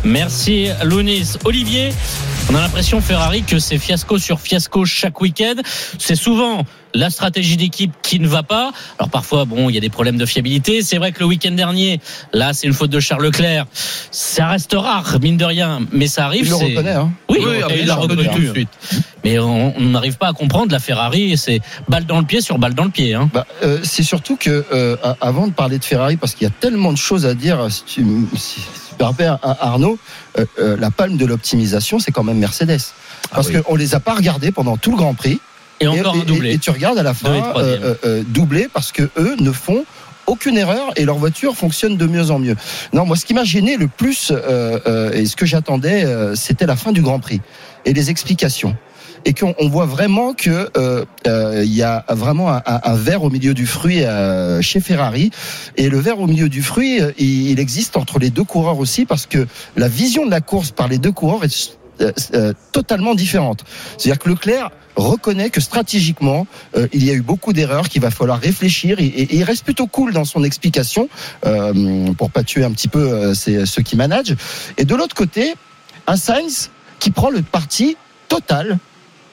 [0.04, 1.34] Merci Lounis.
[1.44, 1.92] Olivier,
[2.50, 5.54] on a l'impression Ferrari que c'est fiasco sur fiasco chaque week-end.
[5.98, 8.72] C'est souvent la stratégie d'équipe qui ne va pas.
[8.98, 10.82] Alors parfois, bon, il y a des problèmes de fiabilité.
[10.82, 12.00] C'est vrai que le week-end dernier,
[12.32, 13.66] là, c'est une faute de Charles Leclerc.
[14.10, 16.44] Ça reste rare, mine de rien, mais ça arrive.
[16.44, 16.92] Il le reconnaît.
[16.92, 17.12] Hein.
[17.28, 18.46] Oui, Oui, il ah, il l'a reconnu reconnu.
[18.46, 19.02] tout de suite.
[19.24, 21.36] Mais on n'arrive pas à comprendre la Ferrari.
[21.38, 23.14] C'est balle dans le pied sur balle dans le pied.
[23.14, 23.30] Hein.
[23.32, 26.54] Bah, euh, c'est surtout que euh, avant de parler de Ferrari, parce qu'il y a
[26.60, 28.04] tellement de choses à dire, si tu,
[28.36, 28.60] si
[29.00, 29.98] à Arnaud,
[30.38, 32.80] euh, euh, la palme de l'optimisation, c'est quand même Mercedes.
[33.32, 33.62] Parce oui.
[33.62, 35.40] qu'on les a pas regardés pendant tout le Grand Prix.
[35.80, 36.50] Et encore et, un doublé.
[36.50, 39.84] et- et tu regardes à la fin euh, euh, doublé parce que eux ne font
[40.26, 42.54] aucune erreur et leur voiture fonctionne de mieux en mieux.
[42.92, 46.36] Non, moi, ce qui m'a gêné le plus euh, euh, et ce que j'attendais, euh,
[46.36, 47.40] c'était la fin du Grand Prix
[47.84, 48.76] et les explications.
[49.24, 53.22] Et qu'on on voit vraiment que euh, euh, il y a vraiment un, un- verre
[53.22, 55.30] au milieu du fruit euh, chez Ferrari.
[55.76, 59.04] Et le verre au milieu du fruit, il, il existe entre les deux coureurs aussi
[59.04, 61.72] parce que la vision de la course par les deux coureurs est
[62.72, 63.64] totalement différente.
[63.96, 68.10] C'est-à-dire que Leclerc reconnaît que stratégiquement, euh, il y a eu beaucoup d'erreurs, qu'il va
[68.10, 71.08] falloir réfléchir, et, il reste plutôt cool dans son explication,
[71.46, 74.36] euh, pour pas tuer un petit peu euh, ceux qui managent.
[74.78, 75.54] Et de l'autre côté,
[76.06, 77.96] un Sainz qui prend le parti
[78.28, 78.78] total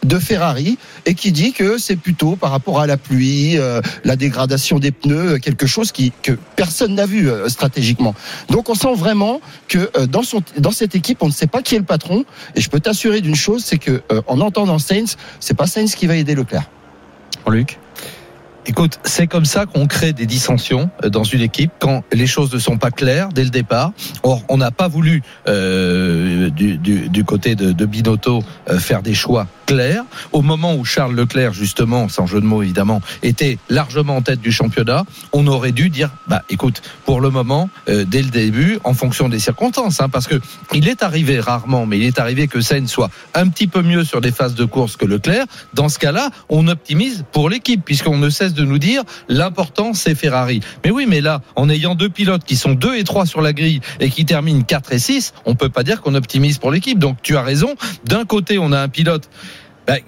[0.04, 4.16] de Ferrari et qui dit que c'est plutôt par rapport à la pluie, euh, la
[4.16, 8.16] dégradation des pneus, euh, quelque chose qui, que personne n'a vu euh, stratégiquement.
[8.50, 11.62] Donc on sent vraiment que euh, dans, son, dans cette équipe, on ne sait pas
[11.62, 12.26] qui est le patron.
[12.56, 15.96] Et je peux t'assurer d'une chose, c'est que euh, en entendant Sainz, c'est pas Sainz
[15.96, 16.70] qui va aider Leclerc.
[17.48, 17.80] Luc?
[18.66, 22.60] Écoute, c'est comme ça qu'on crée des dissensions dans une équipe quand les choses ne
[22.60, 23.94] sont pas claires dès le départ.
[24.22, 29.02] Or, on n'a pas voulu euh, du, du, du côté de, de Binotto euh, faire
[29.02, 30.04] des choix clairs.
[30.32, 34.42] Au moment où Charles Leclerc, justement, sans jeu de mots évidemment, était largement en tête
[34.42, 38.80] du championnat, on aurait dû dire, bah écoute, pour le moment, euh, dès le début,
[38.84, 40.42] en fonction des circonstances, hein, parce que
[40.74, 44.04] il est arrivé rarement, mais il est arrivé que Sainz soit un petit peu mieux
[44.04, 45.46] sur des phases de course que Leclerc.
[45.76, 50.16] Dans ce cas-là, on optimise pour l'équipe, puisqu'on ne cesse de nous dire l'important c'est
[50.16, 50.62] Ferrari.
[50.84, 53.54] Mais oui, mais là, en ayant deux pilotes qui sont 2 et 3 sur la
[53.54, 56.98] grille et qui terminent 4 et 6, on peut pas dire qu'on optimise pour l'équipe.
[56.98, 57.76] Donc tu as raison.
[58.06, 59.30] D'un côté, on a un pilote
[59.90, 60.00] bah,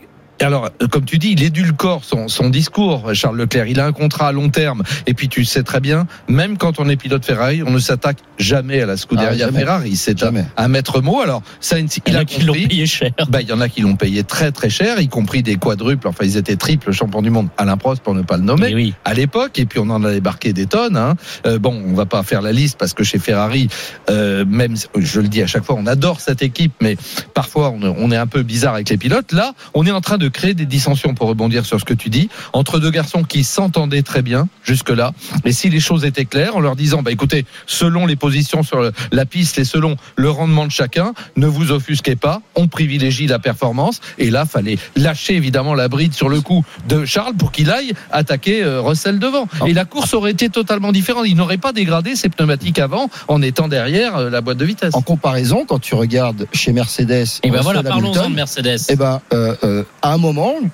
[0.42, 3.68] Et alors, euh, comme tu dis, il édulcore son, son discours, Charles Leclerc.
[3.68, 4.82] Il a un contrat à long terme.
[5.06, 8.18] Et puis, tu sais très bien, même quand on est pilote Ferrari, on ne s'attaque
[8.40, 9.52] jamais à la Scuderia Ah.
[9.52, 9.96] Ferrari.
[9.96, 10.46] C'est un, Jamais.
[10.58, 11.22] un maître mot.
[11.22, 13.12] Alors, Sainz, Il y il a a qui l'ont payé cher.
[13.30, 16.08] Bah, il y en a qui l'ont payé très très cher, y compris des quadruples.
[16.08, 17.50] Enfin, ils étaient triples champions du monde.
[17.58, 18.94] Alain Prost, pour ne pas le nommer oui.
[19.06, 20.98] à l'époque, et puis on en a débarqué des tonnes.
[20.98, 21.16] Hein.
[21.46, 23.68] Euh, bon, on va pas faire la liste parce que chez Ferrari,
[24.10, 26.98] euh, même je le dis à chaque fois, on adore cette équipe, mais
[27.36, 29.32] parfois on, on est un peu bizarre avec les pilotes.
[29.34, 32.10] Là, on est en train de créer des dissensions pour rebondir sur ce que tu
[32.10, 35.12] dis entre deux garçons qui s'entendaient très bien jusque là.
[35.46, 38.92] Et si les choses étaient claires, en leur disant, bah écoutez, selon les positions sur
[39.12, 43.40] la piste et selon le rendement de chacun, ne vous offusquez pas, on privilégie la
[43.40, 44.02] performance.
[44.18, 47.94] Et là, fallait lâcher évidemment la bride sur le coup de Charles pour qu'il aille
[48.12, 49.48] attaquer euh, Russell devant.
[49.68, 51.26] Et la course aurait été totalement différente.
[51.28, 54.96] Il n'aurait pas dégradé ses pneumatiques avant en étant derrière euh, la boîte de vitesse.
[54.96, 58.80] En comparaison, quand tu regardes chez Mercedes, Et ben voilà, parlons-en de Mercedes.
[58.90, 60.72] eh ben, euh, euh, à un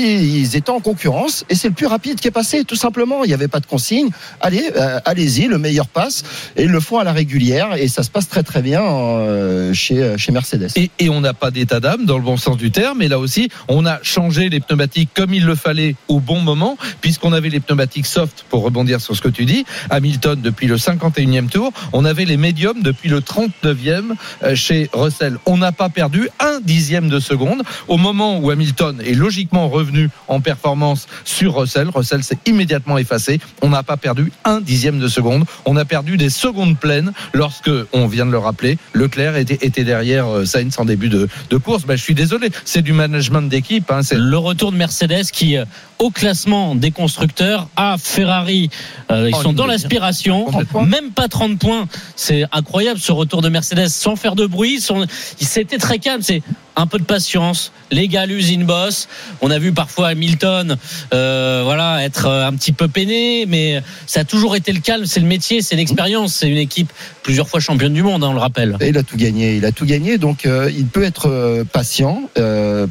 [0.00, 3.24] ils étaient en concurrence et c'est le plus rapide qui est passé, tout simplement.
[3.24, 4.08] Il n'y avait pas de consigne.
[4.40, 6.22] Allez, euh, allez-y, le meilleur passe.
[6.56, 9.74] Et ils le font à la régulière et ça se passe très très bien euh,
[9.74, 10.70] chez, chez Mercedes.
[10.76, 13.02] Et, on n'a pas d'état d'âme dans le bon sens du terme.
[13.02, 16.78] Et là aussi, on a changé les pneumatiques comme il le fallait au bon moment,
[17.02, 19.66] puisqu'on avait les pneumatiques soft, pour rebondir sur ce que tu dis.
[19.90, 21.72] Hamilton depuis le 51e tour.
[21.92, 25.38] On avait les médiums depuis le 39e euh, chez Russell.
[25.44, 27.62] On n'a pas perdu un dixième de seconde.
[27.88, 33.40] Au moment où Hamilton est logiquement revenu en performance sur Russell, Russell s'est immédiatement effacé.
[33.62, 35.44] On n'a pas perdu un dixième de seconde.
[35.64, 39.84] On a perdu des secondes pleines lorsque, on vient de le rappeler, Leclerc était, était
[39.84, 41.84] derrière euh, Sainz en début de, de course.
[41.84, 43.90] Ben, je suis désolé, c'est du management d'équipe.
[43.90, 45.64] Hein, c'est- Le retour de Mercedes qui, euh,
[45.98, 48.70] au classement des constructeurs, a Ferrari.
[49.10, 50.46] euh, ils Oh, sont dans l'aspiration.
[50.86, 51.88] Même pas 30 points.
[52.16, 54.80] C'est incroyable ce retour de Mercedes sans faire de bruit.
[54.80, 55.04] sans-
[55.38, 56.22] C'était très calme.
[56.22, 56.42] C'est
[56.76, 57.72] un peu de patience.
[57.90, 59.08] Les gars, l'usine boss.
[59.42, 60.76] On a vu parfois Hamilton,
[61.14, 65.06] euh, voilà, être euh, un petit peu peiné, mais ça a toujours été le calme.
[65.06, 66.34] C'est le métier, c'est l'expérience.
[66.34, 68.76] C'est une équipe plusieurs fois championne du monde, hein, on le rappelle.
[68.80, 72.22] Il a tout gagné, il a tout gagné, donc euh, il peut être euh, patient.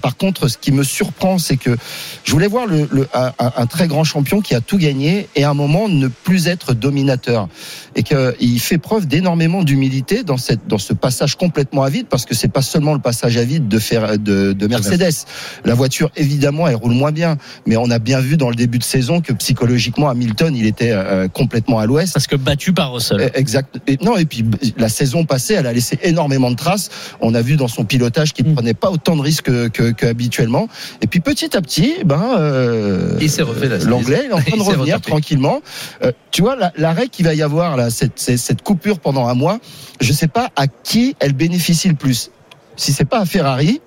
[0.01, 1.75] Par contre, ce qui me surprend, c'est que
[2.23, 5.53] je voulais voir le, un, très grand champion qui a tout gagné et à un
[5.53, 7.49] moment ne plus être dominateur
[7.95, 12.33] et qu'il fait preuve d'énormément d'humilité dans dans ce passage complètement à vide parce que
[12.33, 15.25] c'est pas seulement le passage à vide de faire de Mercedes.
[15.65, 18.77] La voiture évidemment elle roule moins bien, mais on a bien vu dans le début
[18.79, 22.13] de saison que psychologiquement Hamilton il était euh, complètement à l'ouest.
[22.13, 23.31] Parce que battu par Russell.
[23.33, 23.77] Eh, Exact.
[23.87, 24.45] Et non, et puis
[24.77, 26.89] la saison passée, elle a laissé énormément de traces.
[27.21, 29.91] On a vu dans son pilotage qu'il ne prenait pas autant de risques que, que,
[29.91, 30.67] que habituellement.
[31.01, 34.57] Et puis petit à petit, ben, euh, Il s'est refait l'anglais il est en train
[34.57, 35.11] de revenir retapé.
[35.11, 35.61] tranquillement.
[36.03, 39.33] Euh, tu vois, la- l'arrêt qu'il va y avoir là, cette, cette, coupure pendant un
[39.33, 39.59] mois,
[39.99, 42.31] je sais pas à qui elle bénéficie le plus.
[42.75, 43.81] Si c'est pas à Ferrari.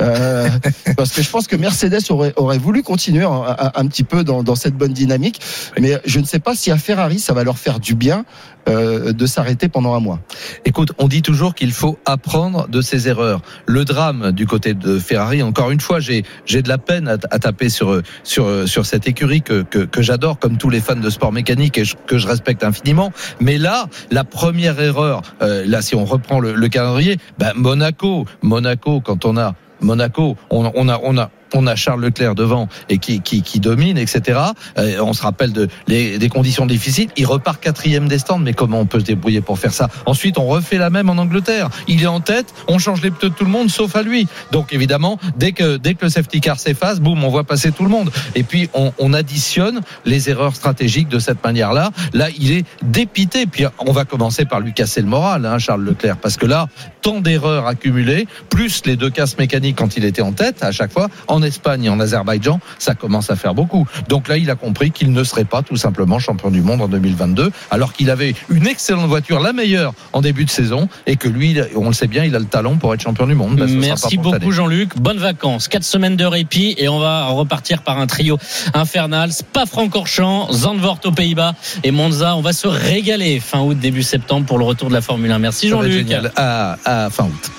[0.00, 0.48] Euh,
[0.96, 4.24] parce que je pense que Mercedes aurait, aurait voulu continuer un, un- un petit peu
[4.24, 5.40] dans, dans cette bonne dynamique,
[5.78, 8.24] mais je ne sais pas si à Ferrari ça va leur faire du bien
[8.68, 10.20] euh, de s'arrêter pendant un mois.
[10.64, 13.42] Écoute, on dit toujours qu'il faut apprendre de ses erreurs.
[13.66, 17.16] Le drame du côté de Ferrari, encore une fois, j'ai j'ai de la peine à,
[17.30, 20.96] à taper sur sur sur cette écurie que que, que j'adore, comme tous les fans
[20.96, 23.12] de sport mécanique et je- que je respecte infiniment.
[23.40, 28.24] Mais là, la première erreur, euh, là, si on reprend le, le calendrier, ben Monaco,
[28.42, 29.54] Monaco, quand on a
[29.84, 34.40] Monaco, on, on a on a on a Charles Leclerc devant et qui, domine, etc.
[34.78, 35.52] Euh, on se rappelle
[35.86, 37.08] des conditions difficiles.
[37.16, 39.88] Il repart quatrième des stands, mais comment on peut se débrouiller pour faire ça?
[40.06, 41.70] Ensuite, on refait la même en Angleterre.
[41.88, 44.26] Il est en tête, on change les pneus de tout le monde, sauf à lui.
[44.52, 48.10] Donc évidemment, dès que, le safety car s'efface, boum, on voit passer tout le monde.
[48.34, 51.90] Et puis, on, on additionne les erreurs stratégiques de cette manière-là.
[52.12, 53.46] Là, il est dépité.
[53.46, 56.68] Puis, on va commencer par lui casser le moral, hein, Charles Leclerc, parce que là,
[57.00, 60.92] tant d'erreurs accumulées, plus les deux casses mécaniques quand il était en tête à chaque
[60.92, 61.08] fois,
[61.44, 63.86] Espagne et en Azerbaïdjan, ça commence à faire beaucoup.
[64.08, 66.88] Donc là, il a compris qu'il ne serait pas tout simplement champion du monde en
[66.88, 71.28] 2022, alors qu'il avait une excellente voiture, la meilleure en début de saison, et que
[71.28, 73.64] lui, on le sait bien, il a le talent pour être champion du monde.
[73.68, 74.50] Merci beaucoup.
[74.50, 74.96] Jean-Luc.
[74.98, 75.68] Bonnes vacances.
[75.68, 78.38] Quatre semaines de répit et on va repartir par un trio
[78.72, 79.32] infernal.
[79.32, 82.36] Spa-Francorchamps, Zandvoort aux Pays-Bas et Monza.
[82.36, 85.38] On va se régaler fin août, début septembre pour le retour de la Formule 1.
[85.38, 86.06] Merci Jean-Luc.
[86.36, 87.50] à fin août.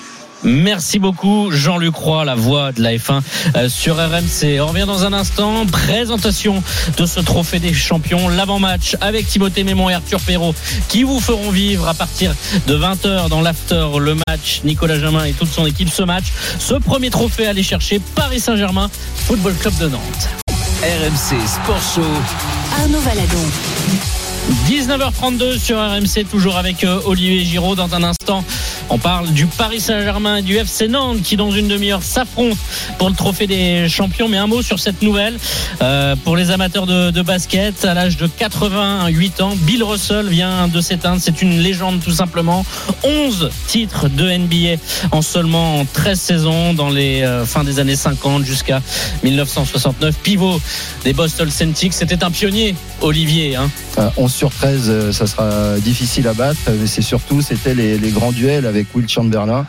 [0.46, 3.22] Merci beaucoup Jean-Luc Roy, la voix de la F1
[3.56, 4.62] euh, sur RMC.
[4.62, 5.66] On revient dans un instant.
[5.66, 6.62] Présentation
[6.98, 8.30] de ce trophée des champions.
[8.30, 10.54] L'avant-match avec Timothée Mémon et Arthur Perrault
[10.88, 12.34] qui vous feront vivre à partir
[12.68, 14.62] de 20h dans l'after le match.
[14.64, 16.26] Nicolas Jamin et toute son équipe ce match.
[16.60, 20.30] Ce premier trophée à aller chercher Paris Saint-Germain, Football Club de Nantes.
[20.84, 22.02] RMC Sport Show.
[22.80, 24.25] Arnaud Valadon.
[24.68, 27.76] 19h32 sur RMC, toujours avec euh, Olivier Giraud.
[27.76, 28.44] Dans un instant,
[28.90, 32.58] On parle du Paris Saint-Germain et du FC Nantes qui dans une demi-heure s'affrontent
[33.00, 34.28] pour le trophée des champions.
[34.28, 35.38] Mais un mot sur cette nouvelle
[35.82, 37.84] euh, pour les amateurs de, de basket.
[37.86, 41.20] À l'âge de 88 ans, Bill Russell vient de s'éteindre.
[41.20, 42.64] C'est une légende tout simplement.
[43.04, 44.80] 11 titres de NBA
[45.12, 48.82] en seulement 13 saisons dans les euh, fins des années 50 jusqu'à
[49.24, 50.16] 1969.
[50.22, 50.62] Pivot
[51.04, 51.94] des Boston Celtics.
[51.94, 53.56] C'était un pionnier, Olivier.
[53.56, 53.70] Hein.
[53.98, 57.98] Euh, 11 sur 13, euh, ça sera difficile à battre, mais c'est surtout, c'était les,
[58.12, 59.66] grands duels avec Will Chamberlain.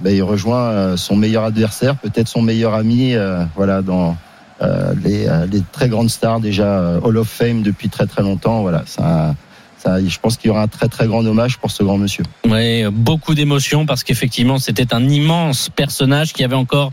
[0.00, 4.16] Ben, il rejoint euh, son meilleur adversaire, peut-être son meilleur ami, euh, voilà, dans
[4.60, 8.62] euh, les, euh, très grandes stars déjà euh, Hall of Fame depuis très très longtemps.
[8.62, 9.34] Voilà, ça,
[9.84, 12.24] je pense qu'il y aura un très très grand hommage pour ce grand monsieur.
[12.44, 16.92] Oui, beaucoup d'émotions parce qu'effectivement c'était un immense personnage qui avait encore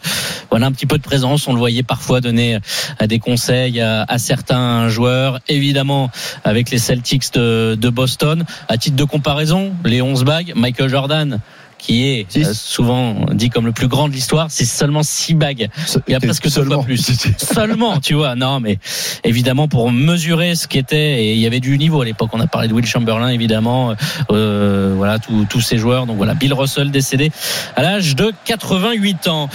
[0.50, 1.48] voilà un petit peu de présence.
[1.48, 2.60] On le voyait parfois donner
[3.00, 5.40] à des conseils à, à certains joueurs.
[5.48, 6.10] Évidemment
[6.44, 8.46] avec les Celtics de, de Boston.
[8.68, 11.40] À titre de comparaison, les 11 bagues, Michael Jordan
[11.78, 12.48] qui est Six.
[12.48, 15.70] euh, souvent dit comme le plus grand de l'histoire, c'est seulement six bagues.
[16.08, 16.84] Il y a presque deux fois Seulement.
[16.84, 17.12] plus.
[17.38, 18.36] Seulement, tu vois.
[18.36, 18.80] Non, mais
[19.24, 22.30] évidemment pour mesurer ce qu'était et il y avait du niveau à l'époque.
[22.34, 23.94] On a parlé de Will Chamberlain, évidemment.
[24.32, 26.06] Euh, voilà, tous tous ces joueurs.
[26.06, 27.32] Donc voilà, Bill Russell décédé
[27.76, 29.50] à l'âge de 88 ans.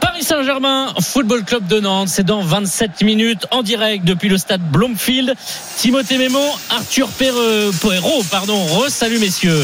[0.00, 4.60] Paris Saint-Germain, Football Club de Nantes, c'est dans 27 minutes en direct depuis le stade
[4.70, 5.34] Blomfield.
[5.76, 6.38] Timothée Mémon,
[6.70, 9.60] Arthur Perreux- Perrault, pardon, re-salut messieurs.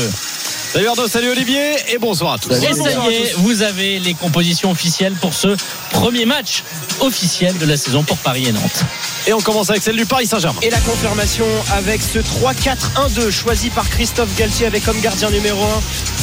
[0.75, 2.51] Salut Arnaud, salut Olivier et bonsoir à tous.
[2.51, 5.57] Et ça y est, vous avez les compositions officielles pour ce
[5.93, 6.65] premier match
[6.99, 8.83] officiel de la saison pour Paris et Nantes.
[9.29, 10.59] Et on commence avec celle du Paris Saint-Germain.
[10.63, 15.67] Et la confirmation avec ce 3-4-1-2 choisi par Christophe Galtier avec comme gardien numéro 1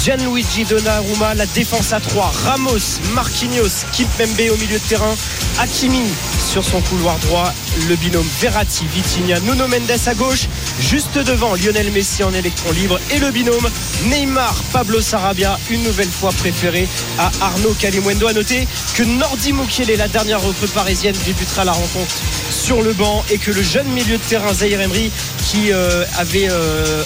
[0.03, 5.15] Gianluigi Donnarumma, la défense à 3, Ramos, Marquinhos, Kimpembe au milieu de terrain,
[5.59, 6.03] Hakimi
[6.51, 7.53] sur son couloir droit,
[7.87, 10.47] le binôme Verratti, Vitinha, Nuno Mendes à gauche,
[10.79, 13.69] juste devant Lionel Messi en électron libre et le binôme
[14.05, 14.40] Neymar,
[14.71, 18.27] Pablo Sarabia, une nouvelle fois préféré à Arnaud Calimuendo.
[18.27, 22.15] À noter que Nordi Mukiele, la dernière recrue parisienne, débutera la rencontre
[22.49, 25.11] sur le banc et que le jeune milieu de terrain Zahir Emery
[25.43, 27.03] qui euh, avait euh,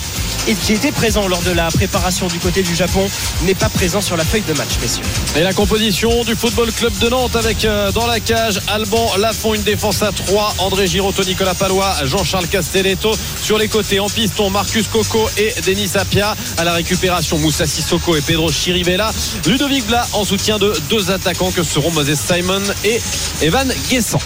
[0.47, 3.07] et qui était présent lors de la préparation du côté du Japon
[3.43, 5.03] n'est pas présent sur la feuille de match messieurs
[5.35, 9.53] Et la composition du Football Club de Nantes avec euh, dans la cage Alban Lafont,
[9.53, 13.11] une défense à 3, André Girotto, Nicolas Palois, Jean-Charles Castelletto.
[13.41, 16.35] Sur les côtés en piston, Marcus Coco et Denis Apia.
[16.57, 19.11] À la récupération, Moussa Sissoko et Pedro Chirivella.
[19.45, 22.99] Ludovic Blas en soutien de deux attaquants que seront Moses Simon et
[23.41, 24.19] Evan Guessant.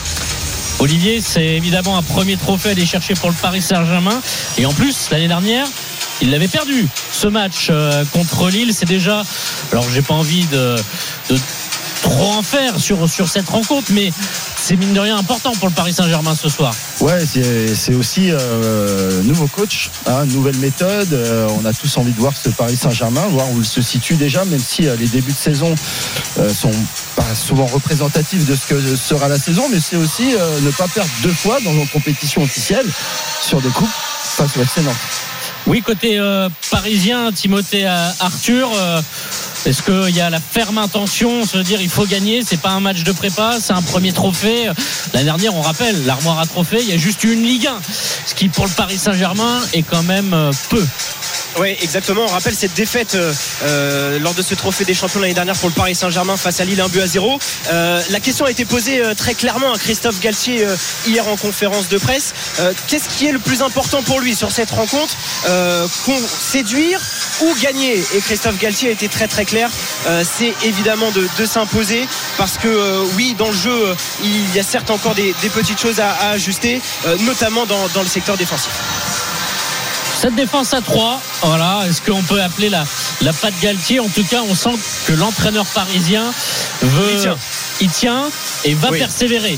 [0.80, 4.22] Olivier, c'est évidemment un premier trophée à aller chercher pour le Paris Saint-Germain.
[4.58, 5.68] Et en plus, l'année dernière,
[6.22, 6.88] il l'avait perdu.
[7.12, 9.24] Ce match euh, contre Lille, c'est déjà.
[9.72, 10.76] Alors, j'ai pas envie de,
[12.02, 14.12] trop en faire sur, cette rencontre, mais
[14.58, 16.74] c'est mine de rien important pour le Paris Saint-Germain ce soir.
[17.00, 21.14] Ouais, c'est aussi euh, nouveau coach, hein, nouvelle méthode.
[21.14, 24.16] Euh, on a tous envie de voir ce Paris Saint-Germain, voir où il se situe
[24.16, 25.74] déjà, même si les débuts de saison
[26.54, 26.72] sont
[27.16, 31.10] pas souvent représentatifs de ce que sera la saison, mais c'est aussi ne pas perdre
[31.24, 32.86] deux fois dans une compétition officielle
[33.42, 33.88] sur des coupes
[34.24, 34.82] face au FC.
[35.70, 38.72] Oui, côté euh, parisien, Timothée euh, Arthur.
[38.76, 39.04] euh,
[39.68, 42.80] est-ce qu'il y a la ferme intention, se dire il faut gagner, c'est pas un
[42.80, 44.66] match de prépa, c'est un premier trophée?
[45.14, 47.78] L'année dernière, on rappelle, l'armoire à trophée, il y a juste une Ligue 1,
[48.26, 50.36] ce qui pour le Paris Saint-Germain est quand même
[50.70, 50.84] peu.
[51.58, 52.24] Oui, exactement.
[52.24, 53.34] On rappelle cette défaite euh,
[53.64, 56.66] euh, lors de ce trophée des champions l'année dernière pour le Paris Saint-Germain face à
[56.66, 57.40] Lille, un but à zéro.
[57.72, 60.66] Euh, la question a été posée euh, très clairement à Christophe Galtier
[61.08, 62.34] hier en conférence de presse.
[62.88, 65.16] Qu'est-ce qui est le plus important pour lui sur cette rencontre?
[66.06, 67.00] Con- Séduire
[67.42, 67.98] ou gagner?
[68.16, 69.70] Et Christophe Galtier a été très très clair.
[70.24, 72.08] C'est évidemment de, s'imposer
[72.38, 76.30] parce que oui, dans le jeu, il y a certes encore des, petites choses à,
[76.32, 76.82] ajuster,
[77.22, 78.72] notamment dans le secteur défensif.
[80.22, 82.84] Cette défense à 3, voilà, est-ce qu'on peut appeler la,
[83.22, 84.02] la patte Galtier?
[84.02, 84.72] En tout cas, on sent
[85.08, 86.34] que l'entraîneur parisien
[86.82, 87.12] veut.
[87.14, 87.38] Il tient.
[87.80, 88.24] il tient
[88.66, 89.00] et va Oui.
[89.00, 89.58] persévérer.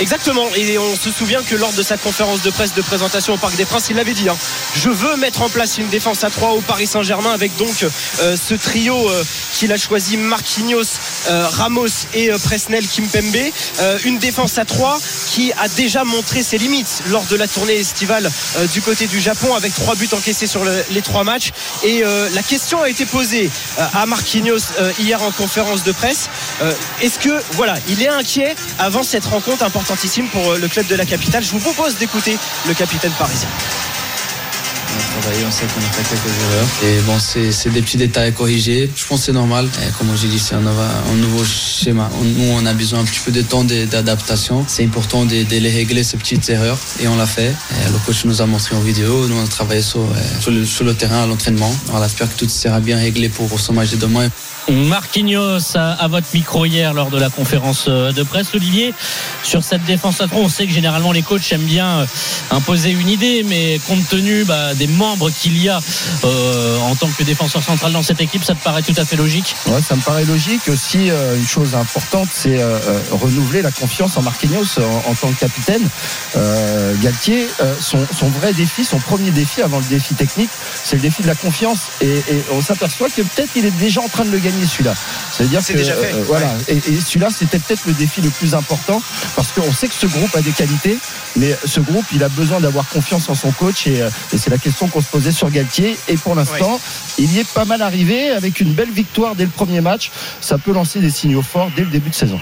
[0.00, 3.36] Exactement, et on se souvient que lors de sa conférence de presse de présentation au
[3.36, 4.30] Parc des Princes, il l'avait dit.
[4.30, 4.36] hein.
[4.74, 8.34] Je veux mettre en place une défense à 3 au Paris Saint-Germain avec donc euh,
[8.36, 10.84] ce trio euh, qu'il a choisi Marquinhos,
[11.28, 13.36] euh, Ramos et Presnel Kimpembe.
[14.04, 14.98] Une défense à 3
[15.30, 18.30] qui a déjà montré ses limites lors de la tournée estivale
[18.72, 21.50] du côté du Japon avec trois buts encaissés sur le- les trois matchs.
[21.84, 22.02] Et
[22.34, 24.58] la question a été posée à Marquinhos
[24.98, 26.28] hier en conférence de presse.
[27.02, 29.62] Est-ce que voilà, il est inquiet avant cette rencontre
[30.30, 33.48] pour euh, le club de la capitale Je vous propose d'écouter le capitaine parisien.
[35.20, 36.68] Travaillé, on sait qu'on a fait quelques erreurs.
[36.84, 38.90] Et bon, c'est des petits détails à corriger.
[38.94, 39.68] Je pense que c'est normal.
[39.82, 42.10] Et comme j'ai dit, c'est un, un nouveau schéma.
[42.22, 44.64] Nous, on a besoin un petit peu de temps d'adaptation.
[44.68, 46.78] C'est important de, de les régler, ces petites erreurs.
[47.00, 47.50] Et on l'a fait.
[47.50, 49.26] Et le coach nous a montré en vidéo.
[49.28, 51.74] Nous, on a travaillé sur, euh, sur, le, sur le terrain, à l'entraînement.
[51.92, 54.28] On espère que tout sera bien réglé pour, pour ce match de demain.
[54.68, 58.48] Marquinhos à, à votre micro hier lors de la conférence euh, de presse.
[58.54, 58.94] Olivier,
[59.42, 62.06] sur cette défense à trois, on sait que généralement les coachs aiment bien euh,
[62.50, 65.80] imposer une idée, mais compte tenu bah, des membres qu'il y a
[66.24, 69.16] euh, en tant que défenseur central dans cette équipe, ça te paraît tout à fait
[69.16, 69.56] logique?
[69.66, 70.68] Ouais, ça me paraît logique.
[70.68, 72.78] Aussi, euh, une chose importante, c'est euh,
[73.10, 75.86] renouveler la confiance en Marquinhos en, en tant que capitaine.
[76.36, 80.50] Euh, Galtier, euh, son, son vrai défi, son premier défi avant le défi technique,
[80.84, 81.80] c'est le défi de la confiance.
[82.00, 84.94] Et, et on s'aperçoit que peut-être il est déjà en train de le gagner celui-là.
[85.32, 86.54] C'est-à-dire C'est que déjà fait, euh, voilà.
[86.68, 89.02] Et, et celui-là, c'était peut-être le défi le plus important
[89.36, 90.98] parce qu'on sait que ce groupe a des qualités,
[91.36, 93.98] mais ce groupe, il a besoin d'avoir confiance en son coach et,
[94.32, 95.96] et c'est la question qu'on se posait sur Galtier.
[96.08, 96.80] Et pour l'instant,
[97.18, 100.10] il y est pas mal arrivé avec une belle victoire dès le premier match.
[100.40, 102.40] Ça peut lancer des signaux forts dès le début de saison.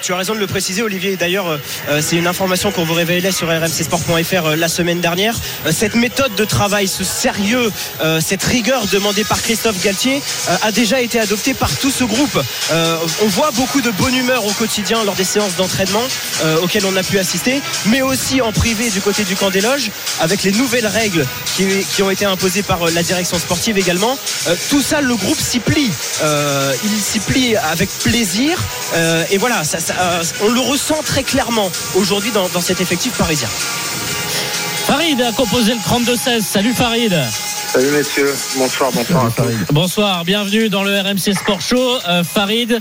[0.00, 1.16] Tu as raison de le préciser, Olivier.
[1.16, 5.34] D'ailleurs, euh, c'est une information qu'on vous révélait sur rmcsport.fr euh, la semaine dernière.
[5.66, 7.70] Euh, cette méthode de travail, ce sérieux,
[8.00, 12.04] euh, cette rigueur demandée par Christophe Galtier euh, a déjà été adoptée par tout ce
[12.04, 12.38] groupe.
[12.70, 16.06] Euh, on voit beaucoup de bonne humeur au quotidien lors des séances d'entraînement
[16.44, 19.60] euh, auxquelles on a pu assister, mais aussi en privé du côté du camp des
[19.60, 19.90] loges,
[20.20, 21.26] avec les nouvelles règles
[21.56, 24.16] qui, ont été imposées par euh, la direction sportive également.
[24.46, 25.90] Euh, tout ça, le groupe s'y plie.
[26.22, 28.58] Euh, il s'y plie avec plaisir.
[28.94, 32.80] Euh, et voilà, ça, ça, euh, on le ressent très clairement aujourd'hui dans, dans cet
[32.80, 33.48] effectif parisien.
[34.86, 36.40] Farid a composé le 32-16.
[36.42, 37.14] Salut Farid.
[37.72, 39.44] Salut messieurs, bonsoir, bonsoir à tous.
[39.72, 41.98] Bonsoir, bienvenue dans le RMC Sport Show.
[42.08, 42.80] Euh, Farid,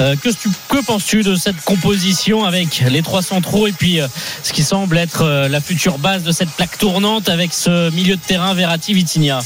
[0.00, 4.08] euh, que, tu- que penses-tu de cette composition avec les trois centraux et puis euh,
[4.42, 8.16] ce qui semble être euh, la future base de cette plaque tournante avec ce milieu
[8.16, 9.38] de terrain Verratti Vitinha?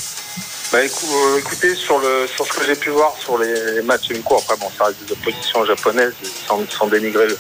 [0.71, 4.11] Bah, euh, écoutez, sur, le, sur ce que j'ai pu voir sur les, les matchs
[4.11, 6.13] une après bon, ça reste des oppositions japonaises
[6.47, 7.39] sans, sans dénigrer le,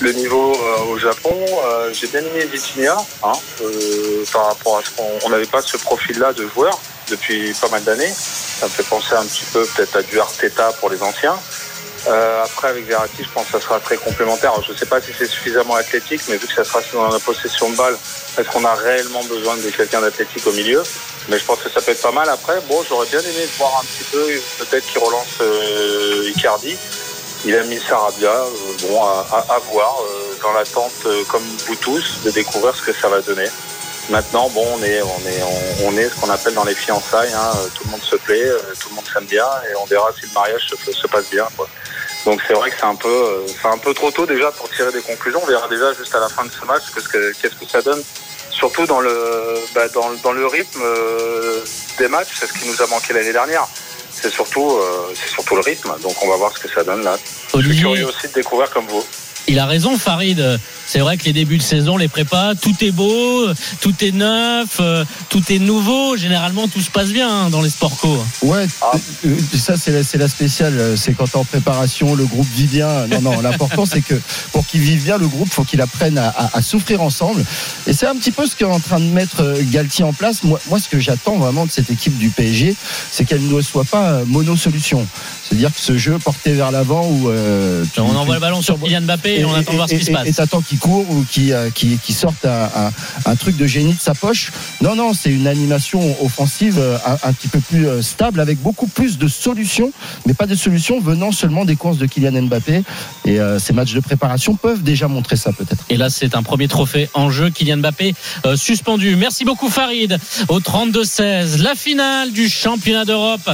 [0.00, 1.34] le niveau euh, au Japon.
[1.66, 5.60] Euh, j'ai bien aimé Vitinha hein, euh, par rapport à ce qu'on on n'avait pas
[5.60, 8.08] ce profil-là de joueur depuis pas mal d'années.
[8.08, 11.38] Ça me fait penser un petit peu peut-être à du Arteta pour les anciens.
[12.06, 14.52] Euh, après, avec Verratti, je pense que ça sera très complémentaire.
[14.66, 17.18] Je ne sais pas si c'est suffisamment athlétique, mais vu que ça sera dans la
[17.18, 17.96] possession de balle,
[18.38, 20.82] est-ce qu'on a réellement besoin de quelqu'un d'athlétique au milieu?
[21.28, 22.28] Mais je pense que ça peut être pas mal.
[22.28, 24.26] Après, bon, j'aurais bien aimé voir un petit peu,
[24.64, 26.76] peut-être qu'il relance euh, Icardi.
[27.46, 28.50] Il a mis Sarabia, euh,
[28.82, 29.96] bon, à, voir,
[30.42, 33.48] dans l'attente, comme vous tous, de découvrir ce que ça va donner.
[34.10, 37.32] Maintenant, bon, on est, on est, on, on est ce qu'on appelle dans les fiançailles.
[37.32, 37.52] hein.
[37.74, 40.26] Tout le monde se plaît, euh, tout le monde s'aime bien, et on verra si
[40.26, 41.46] le mariage se, se passe bien.
[41.56, 41.68] Quoi.
[42.26, 44.68] Donc c'est vrai que c'est un peu, euh, c'est un peu trop tôt déjà pour
[44.70, 45.40] tirer des conclusions.
[45.42, 47.80] On verra déjà juste à la fin de ce match qu'est-ce que, qu'est-ce que ça
[47.80, 48.02] donne.
[48.50, 51.60] Surtout dans le, bah, dans, le- dans le rythme euh,
[51.98, 53.66] des matchs, c'est ce qui nous a manqué l'année dernière.
[54.12, 55.92] C'est surtout, euh, c'est surtout le rythme.
[56.02, 57.16] Donc on va voir ce que ça donne là.
[57.54, 59.04] Je suis curieux aussi de découvrir comme vous.
[59.46, 60.58] Il a raison, Farid.
[60.86, 63.46] C'est vrai que les débuts de saison, les prépas, tout est beau,
[63.80, 66.16] tout est neuf, euh, tout est nouveau.
[66.16, 68.22] Généralement, tout se passe bien hein, dans les sports co.
[68.42, 68.66] Ouais,
[69.24, 70.74] euh, ça c'est la, la spéciale.
[70.78, 73.06] euh, C'est quand en préparation, le groupe vit bien.
[73.08, 74.14] Non, non, l'important c'est que
[74.52, 77.44] pour qu'il vive bien, le groupe, faut qu'il apprenne à, à- à souffrir ensemble.
[77.86, 80.42] Et c'est un petit peu ce qu'est en train de mettre Galtier en place.
[80.44, 82.76] Moi, moi ce que j'attends vraiment de cette équipe du PSG,
[83.10, 85.06] c'est qu'elle ne soit pas mono-solution.
[85.48, 89.02] C'est-à-dire que ce jeu porté vers l'avant où euh, On envoie le ballon sur Kylian
[89.02, 90.26] Mbappé et, on attend de voir ce qui se passe.
[90.28, 92.92] et t'attends qu'il court ou euh, qu'il- qu'il sorte un, un-
[93.26, 94.52] un truc de génie de sa poche.
[94.80, 98.60] Non, non, c'est une animation offensive euh, un, un petit peu plus euh, stable avec
[98.60, 99.92] beaucoup plus de solutions,
[100.26, 102.82] mais pas des solutions venant seulement des courses de Kylian Mbappé.
[103.24, 105.84] Et euh, ces matchs de préparation peuvent déjà montrer ça peut-être.
[105.88, 107.50] Et là, c'est un premier trophée en jeu.
[107.50, 108.14] Kylian Mbappé
[108.46, 109.16] euh, suspendu.
[109.16, 110.18] Merci beaucoup, Farid.
[110.48, 113.48] Au 32-16, la finale du championnat d'Europe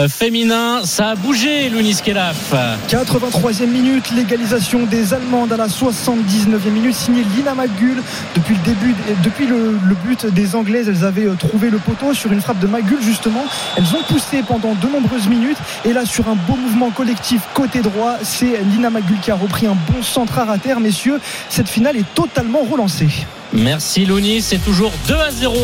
[0.00, 0.82] euh, féminin.
[0.84, 2.54] Ça a bougé, Lounis Kelaf.
[2.88, 5.68] 83e minute, l'égalisation des Allemandes à la
[6.64, 8.02] 79e minute, signé Lina Magul.
[8.34, 12.14] Depuis le début, depuis le, le but des Anglaises, elles avaient euh, trouvé le poteau
[12.14, 13.44] sur une frappe de Magul justement.
[13.76, 17.80] Elles ont poussé pendant de nombreuses minutes et là sur un beau mouvement collectif côté
[17.80, 20.80] droit, c'est Lina Magul qui a repris un bon centre à terre.
[20.80, 23.26] Messieurs, cette finale est totalement relancée.
[23.54, 25.54] Merci Lounis, c'est toujours 2 à 0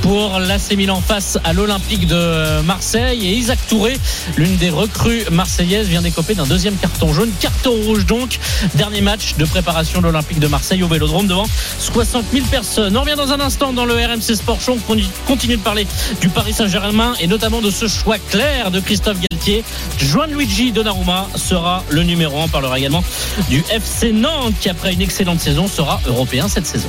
[0.00, 3.98] pour l'AC Milan face à l'Olympique de Marseille et Isaac Touré,
[4.38, 8.38] l'une des recrues marseillaises, vient d'écoper d'un deuxième carton jaune, carton rouge donc.
[8.76, 11.46] Dernier match de préparation de l'Olympique de Marseille au Vélodrome devant
[11.78, 12.96] 60 000 personnes.
[12.96, 15.86] On revient dans un instant dans le RMC Sport Show, on continue de parler
[16.22, 19.64] du Paris Saint-Germain et notamment de ce choix clair de Christophe Galtier.
[19.98, 22.44] Gianluigi Donnarumma sera le numéro 1.
[22.44, 23.04] On parlera également
[23.50, 26.88] du FC Nantes qui après une excellente saison sera européen cette saison.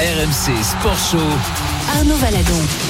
[0.00, 1.28] RMC Sport Show.
[1.98, 2.89] Arnaud Valadon.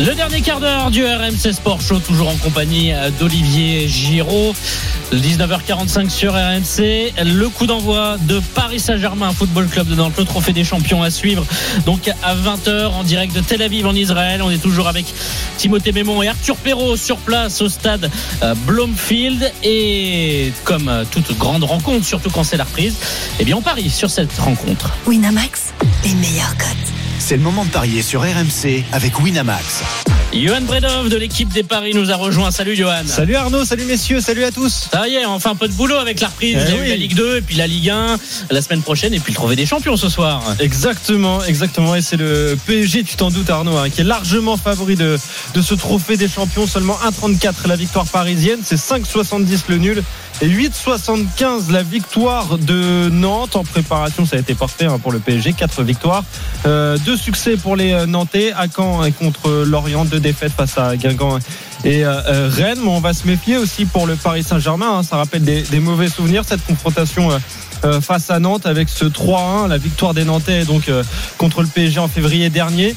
[0.00, 4.54] Le dernier quart d'heure du RMC Sport Show, toujours en compagnie d'Olivier Giraud.
[5.12, 7.12] 19h45 sur RMC.
[7.22, 10.14] Le coup d'envoi de Paris Saint-Germain Football Club de Nantes.
[10.16, 11.44] Le trophée des champions à suivre.
[11.84, 14.40] Donc à 20h en direct de Tel Aviv en Israël.
[14.42, 15.04] On est toujours avec
[15.58, 18.10] Timothée Mémon et Arthur Perrault sur place au stade
[18.42, 19.52] euh, Blomfield.
[19.62, 22.96] Et comme euh, toute grande rencontre, surtout quand c'est la reprise,
[23.38, 24.94] eh bien on parie sur cette rencontre.
[25.06, 25.74] Winamax,
[26.04, 26.99] les meilleurs cotes.
[27.20, 29.82] C'est le moment de parier sur RMC avec Winamax.
[30.32, 32.50] Johan Bredov de l'équipe des Paris nous a rejoint.
[32.50, 33.02] Salut Johan.
[33.04, 34.88] Salut Arnaud, salut messieurs, salut à tous.
[34.90, 36.56] Ça y est, on fait un peu de boulot avec la reprise.
[36.58, 36.88] Eh Il y a eu oui.
[36.88, 38.16] la Ligue 2 et puis la Ligue 1
[38.50, 40.42] la semaine prochaine et puis le trouver des champions ce soir.
[40.60, 41.94] Exactement, exactement.
[41.94, 45.18] Et c'est le PSG, tu t'en doutes Arnaud, hein, qui est largement favori de,
[45.54, 46.66] de ce trophée des champions.
[46.66, 50.02] Seulement 1,34 la victoire parisienne, c'est 5,70 le nul.
[50.42, 55.18] Et 8,75 la victoire de Nantes en préparation, ça a été parfait hein, pour le
[55.18, 56.24] PSG, 4 victoires,
[56.66, 60.96] Euh, deux succès pour les euh, Nantais, à Caen contre Lorient, deux défaites face à
[60.96, 61.38] Guingamp
[61.84, 62.80] et euh, euh, Rennes.
[62.86, 65.02] On va se méfier aussi pour le Paris Saint-Germain, hein.
[65.02, 67.30] ça rappelle des, mauvais souvenirs cette confrontation.
[67.30, 67.38] euh,
[67.82, 70.90] euh, face à Nantes avec ce 3-1, la victoire des Nantais donc
[71.38, 72.94] contre le PSG en février dernier.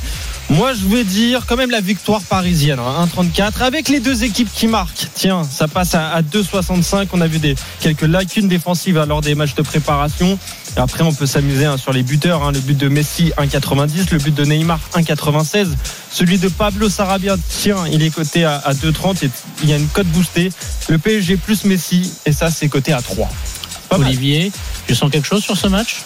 [0.50, 4.50] Moi, je vais dire quand même la victoire parisienne, hein, 1,34 avec les deux équipes
[4.54, 5.08] qui marquent.
[5.14, 7.08] Tiens, ça passe à, à 2,65.
[7.14, 10.38] On a vu des quelques lacunes défensives hein, lors des matchs de préparation.
[10.76, 12.44] Après, on peut s'amuser hein, sur les buteurs.
[12.44, 12.52] hein.
[12.52, 15.68] le but de Messi 1,90, le but de Neymar 1,96,
[16.12, 17.36] celui de Pablo Sarabia.
[17.50, 19.26] Tiens, il est coté à, à 2,30.
[19.26, 19.30] et
[19.62, 20.52] Il y a une cote boostée.
[20.90, 23.30] Le PSG plus Messi et ça, c'est coté à 3.
[23.90, 24.08] Pas mal.
[24.08, 24.52] Olivier,
[24.88, 26.02] tu sens quelque chose sur ce match?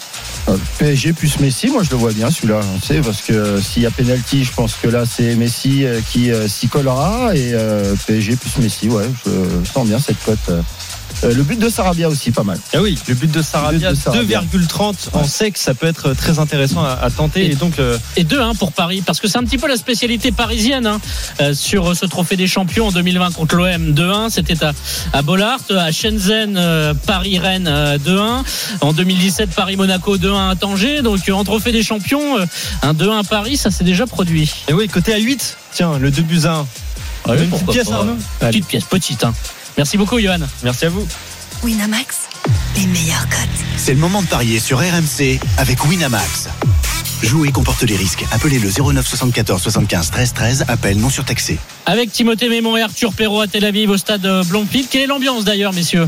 [0.50, 3.62] Euh, PSG plus Messi, moi je le vois bien celui-là, tu sais, parce que euh,
[3.62, 7.54] s'il y a penalty, je pense que là c'est Messi euh, qui s'y collera et
[8.06, 10.40] PSG plus Messi, ouais, je sens bien cette cote.
[11.24, 11.28] Euh.
[11.30, 12.60] Euh, le but de Sarabia aussi, pas mal.
[12.74, 14.44] Ah oui, le but de Sarabia, Le but de Sarabia.
[14.54, 17.46] 2,30 en sec, ça peut être très intéressant à, à tenter.
[17.52, 20.32] Et, donc, euh, Et 2-1 pour Paris, parce que c'est un petit peu la spécialité
[20.32, 21.00] parisienne hein,
[21.42, 23.94] euh, sur ce trophée des champions en 2020 contre l'OM.
[23.94, 24.74] 2-1, c'était à,
[25.14, 28.44] à Bollard, à Shenzhen, euh, Paris-Rennes euh, 2-1.
[28.82, 31.02] En 2017, Paris-Monaco 2-1 à Tanger.
[31.02, 32.46] Donc euh, en trophée des champions, euh,
[32.84, 34.52] un 2-1 Paris, ça s'est déjà produit.
[34.68, 36.60] et oui, côté à 8, tiens, le 2 buts à 1.
[36.62, 36.66] Ouais,
[37.34, 37.96] une petite pourquoi pièce, pas.
[37.96, 39.24] Arnaud Petite pièce, petite.
[39.24, 39.34] hein.
[39.78, 40.40] Merci beaucoup, Johan.
[40.64, 41.08] Merci à vous.
[41.64, 42.18] Winamax,
[42.76, 43.66] les meilleurs cotes.
[43.78, 46.50] C'est le moment de parier sur RMC avec Winamax.
[47.24, 48.26] Jouer comporte les risques.
[48.32, 50.66] Appelez le 09 74 75 13 13.
[50.68, 51.58] Appel non surtaxé.
[51.86, 54.88] Avec Timothée Mémon et Arthur Perrault à Tel Aviv au stade Blomfield.
[54.90, 56.08] Quelle est l'ambiance d'ailleurs, messieurs?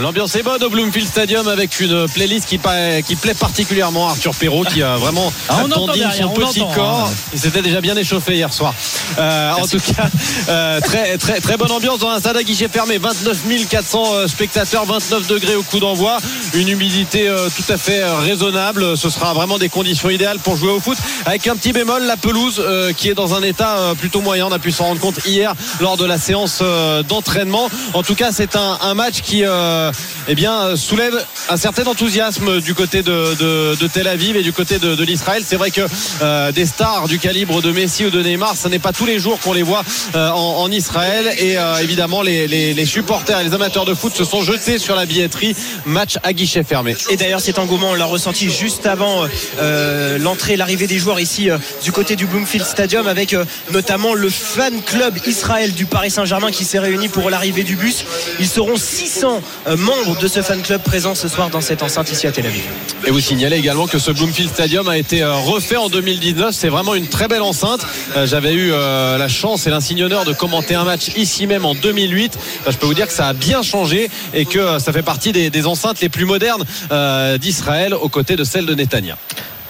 [0.00, 4.12] L'ambiance est bonne au Bloomfield Stadium avec une playlist qui, pa- qui plaît particulièrement à
[4.12, 5.86] Arthur Perrault qui a vraiment Ah, son on
[6.32, 7.08] petit entend, corps.
[7.10, 7.14] hein.
[7.34, 8.74] Il s'était déjà bien échauffé hier soir.
[9.18, 10.08] Euh, en tout cas,
[10.48, 12.96] euh, très, très, très bonne ambiance dans un stade à guichet fermé.
[12.96, 13.36] 29
[13.68, 16.16] 400 euh, spectateurs, 29 degrés au coup d'envoi.
[16.54, 18.96] Une humidité euh, tout à fait raisonnable.
[18.96, 20.96] Ce sera vraiment des conditions idéales pour jouer au foot.
[21.26, 22.62] Avec un petit bémol, la pelouse
[22.96, 24.46] qui est dans un état plutôt moyen.
[24.46, 26.62] On a pu s'en rendre compte hier lors de la séance
[27.08, 27.68] d'entraînement.
[27.92, 29.81] En tout cas, c'est un, un match qui euh,
[30.28, 31.14] eh bien, euh, soulève
[31.48, 35.42] un certain enthousiasme du côté de, Tel Aviv et du côté de, l'Israël.
[35.46, 35.82] C'est vrai que
[36.22, 39.18] euh, des stars du calibre de Messi ou de Neymar, ce n'est pas tous les
[39.18, 39.82] jours qu'on les voit
[40.14, 41.34] euh, en, Israël.
[41.38, 44.96] Et euh, évidemment, les, les- supporters et les amateurs de foot se sont jetés sur
[44.96, 45.54] la billetterie.
[45.86, 46.96] Match à guichet fermé.
[47.10, 49.24] Et d'ailleurs, cet engouement, on l'a ressenti juste avant
[49.60, 54.14] euh, l'entrée, l'arrivée des joueurs ici euh, du côté du Bloomfield Stadium, avec euh, notamment
[54.14, 58.04] le fan club Israël du Paris Saint-Germain qui s'est réuni pour l'arrivée du bus.
[58.40, 62.10] Ils seront 600 euh, membres de ce fan club présents ce soir dans cette enceinte
[62.10, 62.62] ici à Tel Aviv.
[63.06, 66.54] Et vous signalez également que ce Bloomfield Stadium a été euh, refait en 2019.
[66.54, 67.86] C'est vraiment une très belle enceinte.
[68.16, 71.64] Euh, J'avais eu euh, la chance et l'insigne honneur de commenter un match ici même
[71.64, 72.38] en 2008.
[72.66, 75.02] Euh, Je peux vous dire que ça a bien changé et que euh, ça fait
[75.02, 79.16] partie des, enceintes les plus modernes euh, d'Israël aux côtés de celle de Netanya.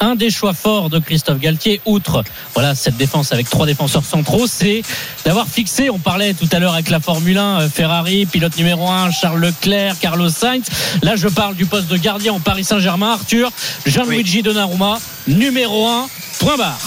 [0.02, 2.24] Un des choix forts de Christophe Galtier, outre
[2.54, 4.82] voilà cette défense avec trois défenseurs centraux, c'est
[5.24, 5.90] d'avoir fixé.
[5.90, 9.40] On parlait tout à l'heure avec la Formule 1, euh, Ferrari, pilote numéro 1, Charles
[9.40, 10.64] Leclerc, Carlos Sainz.
[11.02, 13.50] Là, je parle du poste de gardien au Paris Saint-Germain, Arthur,
[13.86, 14.98] Gianluigi Donnarumma,
[15.28, 16.08] numéro 1,
[16.40, 16.80] point barre.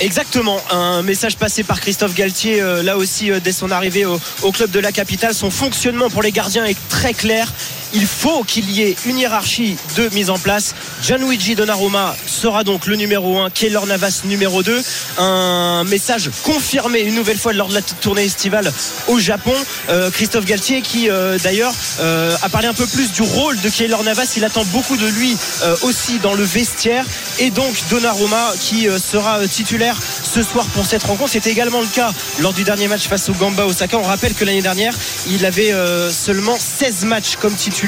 [0.00, 4.20] Exactement, un message passé par Christophe Galtier, euh, là aussi euh, dès son arrivée au,
[4.42, 5.34] au club de la capitale.
[5.34, 7.52] Son fonctionnement pour les gardiens est très clair.
[7.96, 10.74] Il faut qu'il y ait une hiérarchie de mise en place.
[11.00, 14.82] Gianluigi Donnarumma sera donc le numéro 1, Keylor Navas numéro 2.
[15.18, 18.72] Un message confirmé une nouvelle fois lors de la tournée estivale
[19.06, 19.54] au Japon.
[19.90, 23.68] Euh, Christophe Galtier qui euh, d'ailleurs euh, a parlé un peu plus du rôle de
[23.68, 24.32] Keylor Navas.
[24.36, 25.36] Il attend beaucoup de lui
[25.82, 27.04] aussi dans le vestiaire.
[27.38, 31.30] Et donc Donnarumma qui sera titulaire ce soir pour cette rencontre.
[31.30, 33.98] C'était également le cas lors du dernier match face au Gamba Osaka.
[33.98, 34.94] On rappelle que l'année dernière,
[35.28, 35.72] il avait
[36.10, 37.83] seulement 16 matchs comme titulaire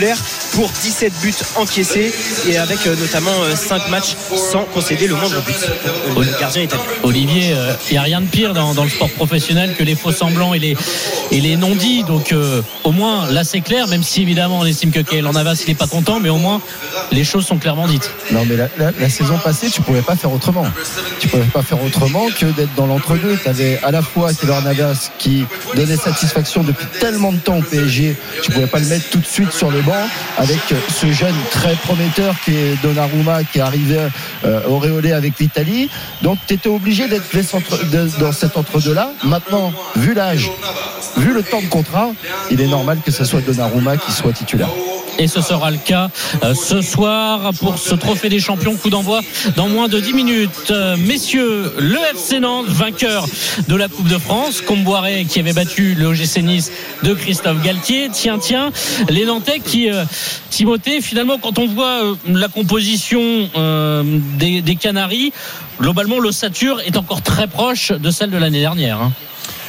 [0.52, 2.12] pour 17 buts encaissés
[2.48, 4.14] et avec euh, notamment 5 matchs
[4.50, 5.54] sans concéder le moindre but.
[6.16, 6.82] Euh, Le gardien italien.
[7.02, 9.94] Olivier, euh, il n'y a rien de pire dans, dans le sport professionnel que les
[9.94, 10.76] faux semblants et les,
[11.30, 12.04] et les non-dits.
[12.04, 15.32] Donc euh, au moins, là c'est clair, même si évidemment on estime que Kael en
[15.32, 16.60] Navas il n'est pas content, mais au moins
[17.10, 18.10] les choses sont clairement dites.
[18.32, 20.66] Non, mais la, la- la saison passée, tu pouvais pas faire autrement.
[21.20, 23.38] Tu pouvais pas faire autrement que d'être dans l'entre-deux.
[23.42, 25.44] Tu avais à la fois Keylor Navas qui
[25.74, 28.16] donnait satisfaction depuis tellement de temps au PSG.
[28.42, 29.80] Tu pouvais pas le mettre tout de suite sur le
[30.38, 33.98] avec ce jeune très prometteur qui est Donnarumma qui est arrivé
[34.44, 35.88] euh, auréolé avec l'Italie.
[36.22, 37.24] Donc tu étais obligé d'être
[38.18, 39.10] dans cet entre-deux-là.
[39.24, 40.50] Maintenant, vu l'âge,
[41.16, 42.10] vu le temps de contrat,
[42.50, 44.70] il est normal que ce soit Donnarumma qui soit titulaire.
[45.18, 46.10] Et ce sera le cas
[46.44, 48.76] euh, ce soir pour ce trophée des champions.
[48.76, 49.20] Coup d'envoi
[49.56, 50.70] dans moins de 10 minutes.
[50.70, 53.26] Euh, messieurs, le FC Nantes, vainqueur
[53.68, 54.60] de la Coupe de France.
[54.60, 56.70] Comboiré qui avait battu le OGC Nice
[57.02, 58.08] de Christophe Galtier.
[58.12, 58.70] Tiens, tiens,
[59.08, 60.04] les Nantais qui, euh,
[60.50, 63.20] Timothée, finalement, quand on voit la composition
[64.38, 65.32] des, des Canaries,
[65.80, 69.10] globalement, l'ossature est encore très proche de celle de l'année dernière.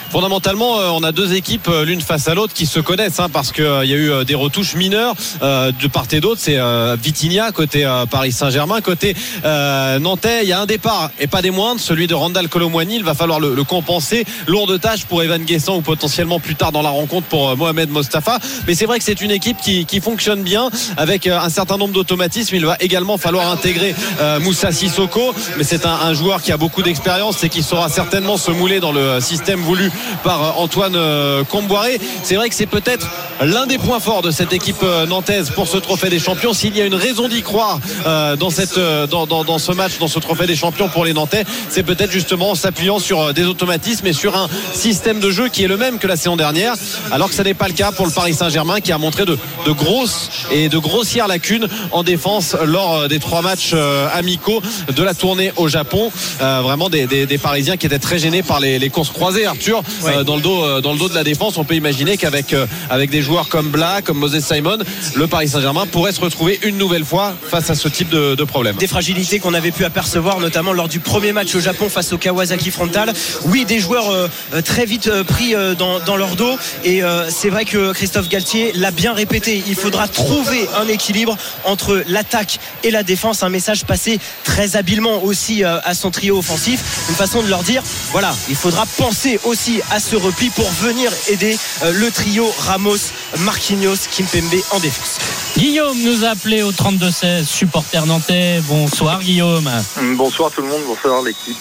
[0.09, 3.29] Fondamentalement, euh, on a deux équipes euh, l'une face à l'autre qui se connaissent hein,
[3.31, 6.39] parce qu'il y a eu euh, des retouches mineures euh, de part et d'autre.
[6.41, 10.43] C'est euh, Vitinha côté euh, Paris Saint-Germain, côté euh, Nantais.
[10.43, 12.95] Il y a un départ et pas des moindres, celui de Randall Colomwani.
[12.95, 14.25] Il va falloir le, compenser.
[14.47, 17.89] Lourde tâche pour Evan Guessant ou potentiellement plus tard dans la rencontre pour euh, Mohamed
[17.89, 18.39] Mostafa.
[18.67, 21.93] Mais c'est vrai que c'est une équipe qui, fonctionne bien avec euh, un certain nombre
[21.93, 22.55] d'automatismes.
[22.55, 26.83] Il va également falloir intégrer euh, Moussa Sissoko, mais c'est un joueur qui a beaucoup
[26.83, 29.91] d'expérience et qui saura certainement se mouler dans le système voulu
[30.23, 31.99] par euh, Antoine euh, Comboiré.
[32.23, 33.07] C'est vrai que c'est peut-être
[33.41, 36.53] l'un des points forts de cette équipe euh, nantaise pour ce trophée des champions.
[36.53, 38.79] S'il y a une raison d'y croire dans, cette,
[39.09, 42.51] dans, dans- ce match, dans ce trophée des champions pour les Nantais, c'est peut-être justement
[42.51, 45.99] en s'appuyant sur des automatismes et sur un système de jeu qui est le même
[45.99, 46.73] que la saison dernière,
[47.11, 49.37] alors que ce n'est pas le cas pour le Paris Saint-Germain qui a montré de,
[49.65, 53.73] de grosses et de grossières lacunes en défense lors des trois matchs
[54.13, 54.61] amicaux
[54.95, 56.11] de la tournée au Japon.
[56.39, 60.35] Vraiment des Parisiens qui étaient très gênés par les, les courses croisées, Arthur, euh, dans,
[60.35, 61.57] le dos, euh, dans le dos de la défense.
[61.57, 64.77] On peut imaginer qu'avec euh, avec des joueurs comme Blas, comme Moses Simon,
[65.15, 68.43] le Paris Saint-Germain pourrait se retrouver une nouvelle fois face à ce type de, de
[68.43, 68.75] problème.
[68.77, 72.17] Des fragilités qu'on avait pu apercevoir notamment lors du premier match au Japon face au
[72.17, 73.13] Kawasaki Frontal.
[73.45, 74.09] Oui, des joueurs
[74.53, 76.57] euh, très vite euh, pris euh, dans, dans leur dos.
[76.83, 79.63] Et c'est vrai que Christophe Galtier l'a bien répété.
[79.67, 83.43] Il faudra trouver un équilibre entre l'attaque et la défense.
[83.43, 87.05] Un message passé très habilement aussi à son trio offensif.
[87.09, 91.11] Une façon de leur dire voilà, il faudra penser aussi à ce repli pour venir
[91.29, 92.97] aider euh, le trio Ramos,
[93.39, 95.17] Marquinhos, Kimpembe en défense.
[95.57, 98.61] Guillaume nous a appelé au 32-16, supporter nantais.
[98.67, 99.69] Bonsoir Guillaume.
[100.15, 101.57] Bonsoir tout le monde, bonsoir l'équipe.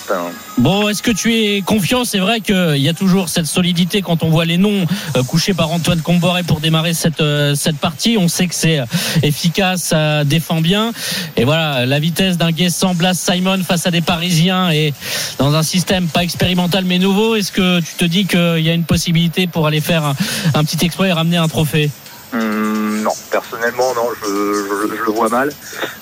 [0.59, 2.05] Bon, est-ce que tu es confiant?
[2.05, 4.87] C'est vrai qu'il y a toujours cette solidité quand on voit les noms
[5.17, 8.17] euh, couchés par Antoine Comboré pour démarrer cette, euh, cette partie.
[8.19, 8.87] On sait que c'est euh,
[9.23, 10.93] efficace, ça défend bien.
[11.37, 14.95] Et voilà, la vitesse d'un Guessant Blas Simon face à des Parisiens et
[15.39, 18.75] dans un système pas expérimental mais nouveau, est-ce que tu te dis qu'il y a
[18.75, 20.05] une possibilité pour aller faire
[20.55, 21.91] un, petit exploit et ramener un trophée
[22.33, 25.53] Hum, non, personnellement, non, je, le vois mal.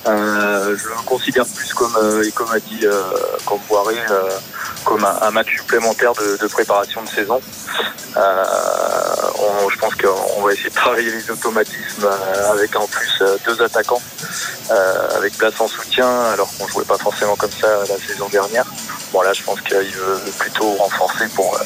[0.07, 3.03] Euh, je le considère plus comme, euh, et comme a dit euh,
[3.45, 4.31] comme euh,
[4.85, 7.41] comme un, match supplémentaire de, préparation de saison.
[8.17, 8.45] Euh,
[9.39, 13.37] on- je pense qu'on va essayer de travailler les automatismes euh, avec en plus euh,
[13.47, 14.01] deux attaquants,
[14.71, 18.65] euh, avec place en soutien, alors qu'on jouait pas forcément comme ça la saison dernière.
[19.13, 21.65] Bon là, je pense qu'il veut plutôt renforcer pour euh,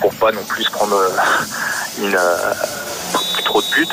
[0.00, 1.10] pour pas non plus prendre euh,
[1.98, 2.52] une euh,
[3.44, 3.86] trop de buts.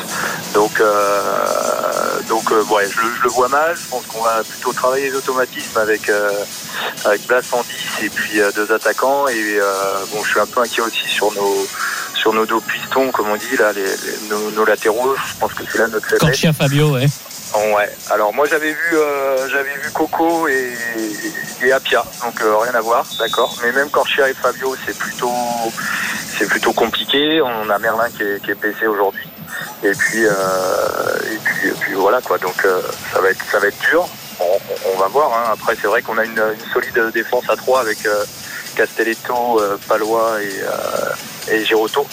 [0.53, 3.75] Donc, euh, donc euh, ouais, je, le- je le vois mal.
[3.75, 6.31] Je pense qu'on va plutôt travailler les automatismes avec euh,
[7.05, 7.61] avec Blas en
[7.99, 9.27] 10 et puis deux attaquants.
[9.27, 9.59] Et
[10.13, 11.67] bon, je suis un peu inquiet aussi sur nos
[12.15, 15.15] sur nos deux pistons, comme on dit là, les, les- nos, nos latéraux.
[15.15, 16.19] Je pense que c'est là notre faiblesse.
[16.29, 17.07] Corchia Fabio, ouais.
[17.57, 17.89] Ouais.
[18.11, 20.73] Alors moi j'avais vu euh, j'avais vu Coco et,
[21.73, 23.55] Apia, donc euh, rien à voir, d'accord.
[23.63, 25.33] Mais même Corchia et Fabio c'est plutôt
[26.37, 27.41] c'est plutôt compliqué.
[27.41, 29.27] On a Merlin qui est, qui est PC aujourd'hui.
[29.83, 30.31] Et puis euh,
[31.33, 32.37] et puis et puis voilà quoi.
[32.37, 32.63] Donc
[33.11, 34.07] ça va être ça va être dur.
[34.39, 35.33] On, va voir.
[35.33, 35.53] hein.
[35.53, 36.41] Après c'est vrai qu'on a une,
[36.71, 37.97] solide défense à 3 avec
[38.75, 42.05] Castelletto, Palois et, et Girotto.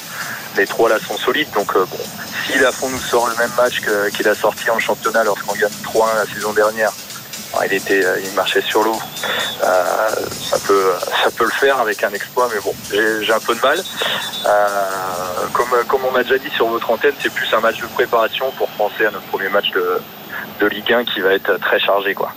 [0.56, 1.50] Les trois là sont solides.
[1.54, 1.98] Donc euh, bon,
[2.46, 3.80] si Lafont nous sort le même match
[4.16, 6.92] qu'il a sorti en championnat lorsqu'on gagne 3-1 la saison dernière,
[7.64, 8.98] il était, euh, il marchait sur l'eau.
[9.62, 10.92] Euh, ça peut,
[11.22, 13.78] ça peut le faire avec un exploit, mais bon, j'ai un peu de mal.
[14.46, 17.86] Euh, comme, comme on a déjà dit sur votre antenne, c'est plus un match de
[17.86, 20.00] préparation pour penser à notre premier match de,
[20.60, 22.32] de Ligue 1 qui va être très chargé, quoi.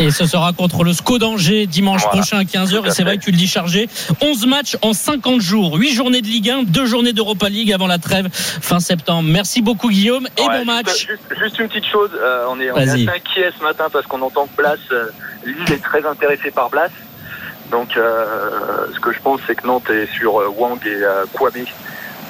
[0.00, 2.18] Et ce sera contre le SCO d'Angers dimanche Voilà.
[2.18, 2.80] prochain à 15h.
[2.82, 3.88] Tout Et c'est vrai que tu le dis chargé.
[4.20, 5.74] 11 matchs en 50 jours.
[5.76, 9.28] 8 journées de Ligue 1, 2 journées d'Europa League avant la trêve fin septembre.
[9.28, 11.06] Merci beaucoup Guillaume et Ouais, bon match.
[11.08, 13.08] Juste, juste une petite chose, euh, on est, on est Vas-y.
[13.08, 15.06] assez inquiet ce matin parce qu'on entend que Blas, euh,
[15.44, 16.90] Lille est très intéressé par Blas.
[17.72, 18.24] Donc, euh,
[18.94, 21.02] ce que je pense, c'est que Nantes est sur Wang et
[21.34, 21.64] Kwame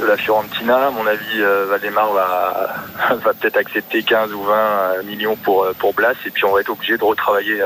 [0.00, 0.88] de la Fiorentina.
[0.88, 2.74] À mon avis, euh, Valdemar va,
[3.24, 6.52] va peut-être accepter 15 ou 20 euh, millions pour, euh, pour Blas et puis on
[6.52, 7.62] va être obligé de retravailler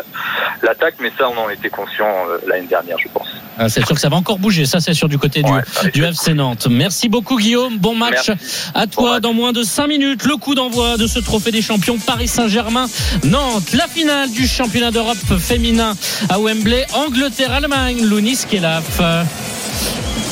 [0.62, 0.94] l'attaque.
[1.00, 2.06] Mais ça, on en était conscient
[2.46, 3.28] l'année dernière, je pense.
[3.58, 4.64] Ah, c'est sûr que ça va encore bouger.
[4.64, 6.68] Ça, c'est sûr du côté Ouais, du FC Nantes.
[6.70, 7.78] Merci beaucoup, Guillaume.
[7.78, 8.30] Bon match
[8.74, 10.24] à toi dans moins de 5 minutes.
[10.24, 12.86] Le coup d'envoi de ce trophée des champions Paris Saint-Germain.
[13.24, 15.94] Nantes, la finale du championnat d'Europe féminin
[16.28, 16.86] à Wembley.
[16.94, 18.04] Angleterre-Allemagne.
[18.04, 19.00] Lounis Kelaf.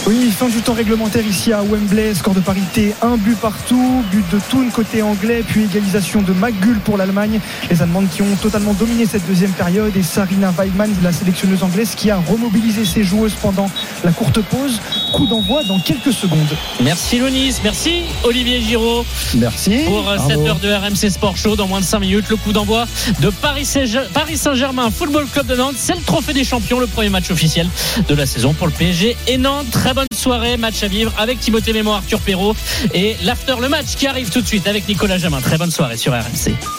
[0.06, 4.24] Oui, fin du temps réglementaire ici à Wembley, score de parité, un but partout, but
[4.32, 7.38] de Thun côté anglais, puis égalisation de McGull pour l'Allemagne.
[7.70, 11.94] Les Allemandes qui ont totalement dominé cette deuxième période et Sarina Weidmann, la sélectionneuse anglaise,
[11.94, 13.70] qui a remobilisé ses joueuses pendant
[14.02, 14.80] la courte pause.
[15.12, 16.56] Coup d'envoi dans quelques secondes.
[16.82, 17.56] Merci Lounis.
[17.62, 19.04] Merci Olivier Giraud.
[19.36, 19.80] Merci.
[19.84, 20.46] Pour euh, cette Bravo.
[20.46, 22.86] heure de RMC Sport Show, dans moins de 5 minutes, le coup d'envoi
[23.20, 25.76] de Paris Saint-Germain Football Club de Nantes.
[25.76, 27.68] C'est le trophée des champions, le premier match officiel
[28.08, 29.66] de la saison pour le PSG et Nantes.
[29.90, 32.54] Très bonne soirée, match à vivre avec Timothée Mémon, Arthur Perrault
[32.94, 35.40] et l'after, le match qui arrive tout de suite avec Nicolas Jamin.
[35.40, 36.54] Très bonne soirée sur RMC.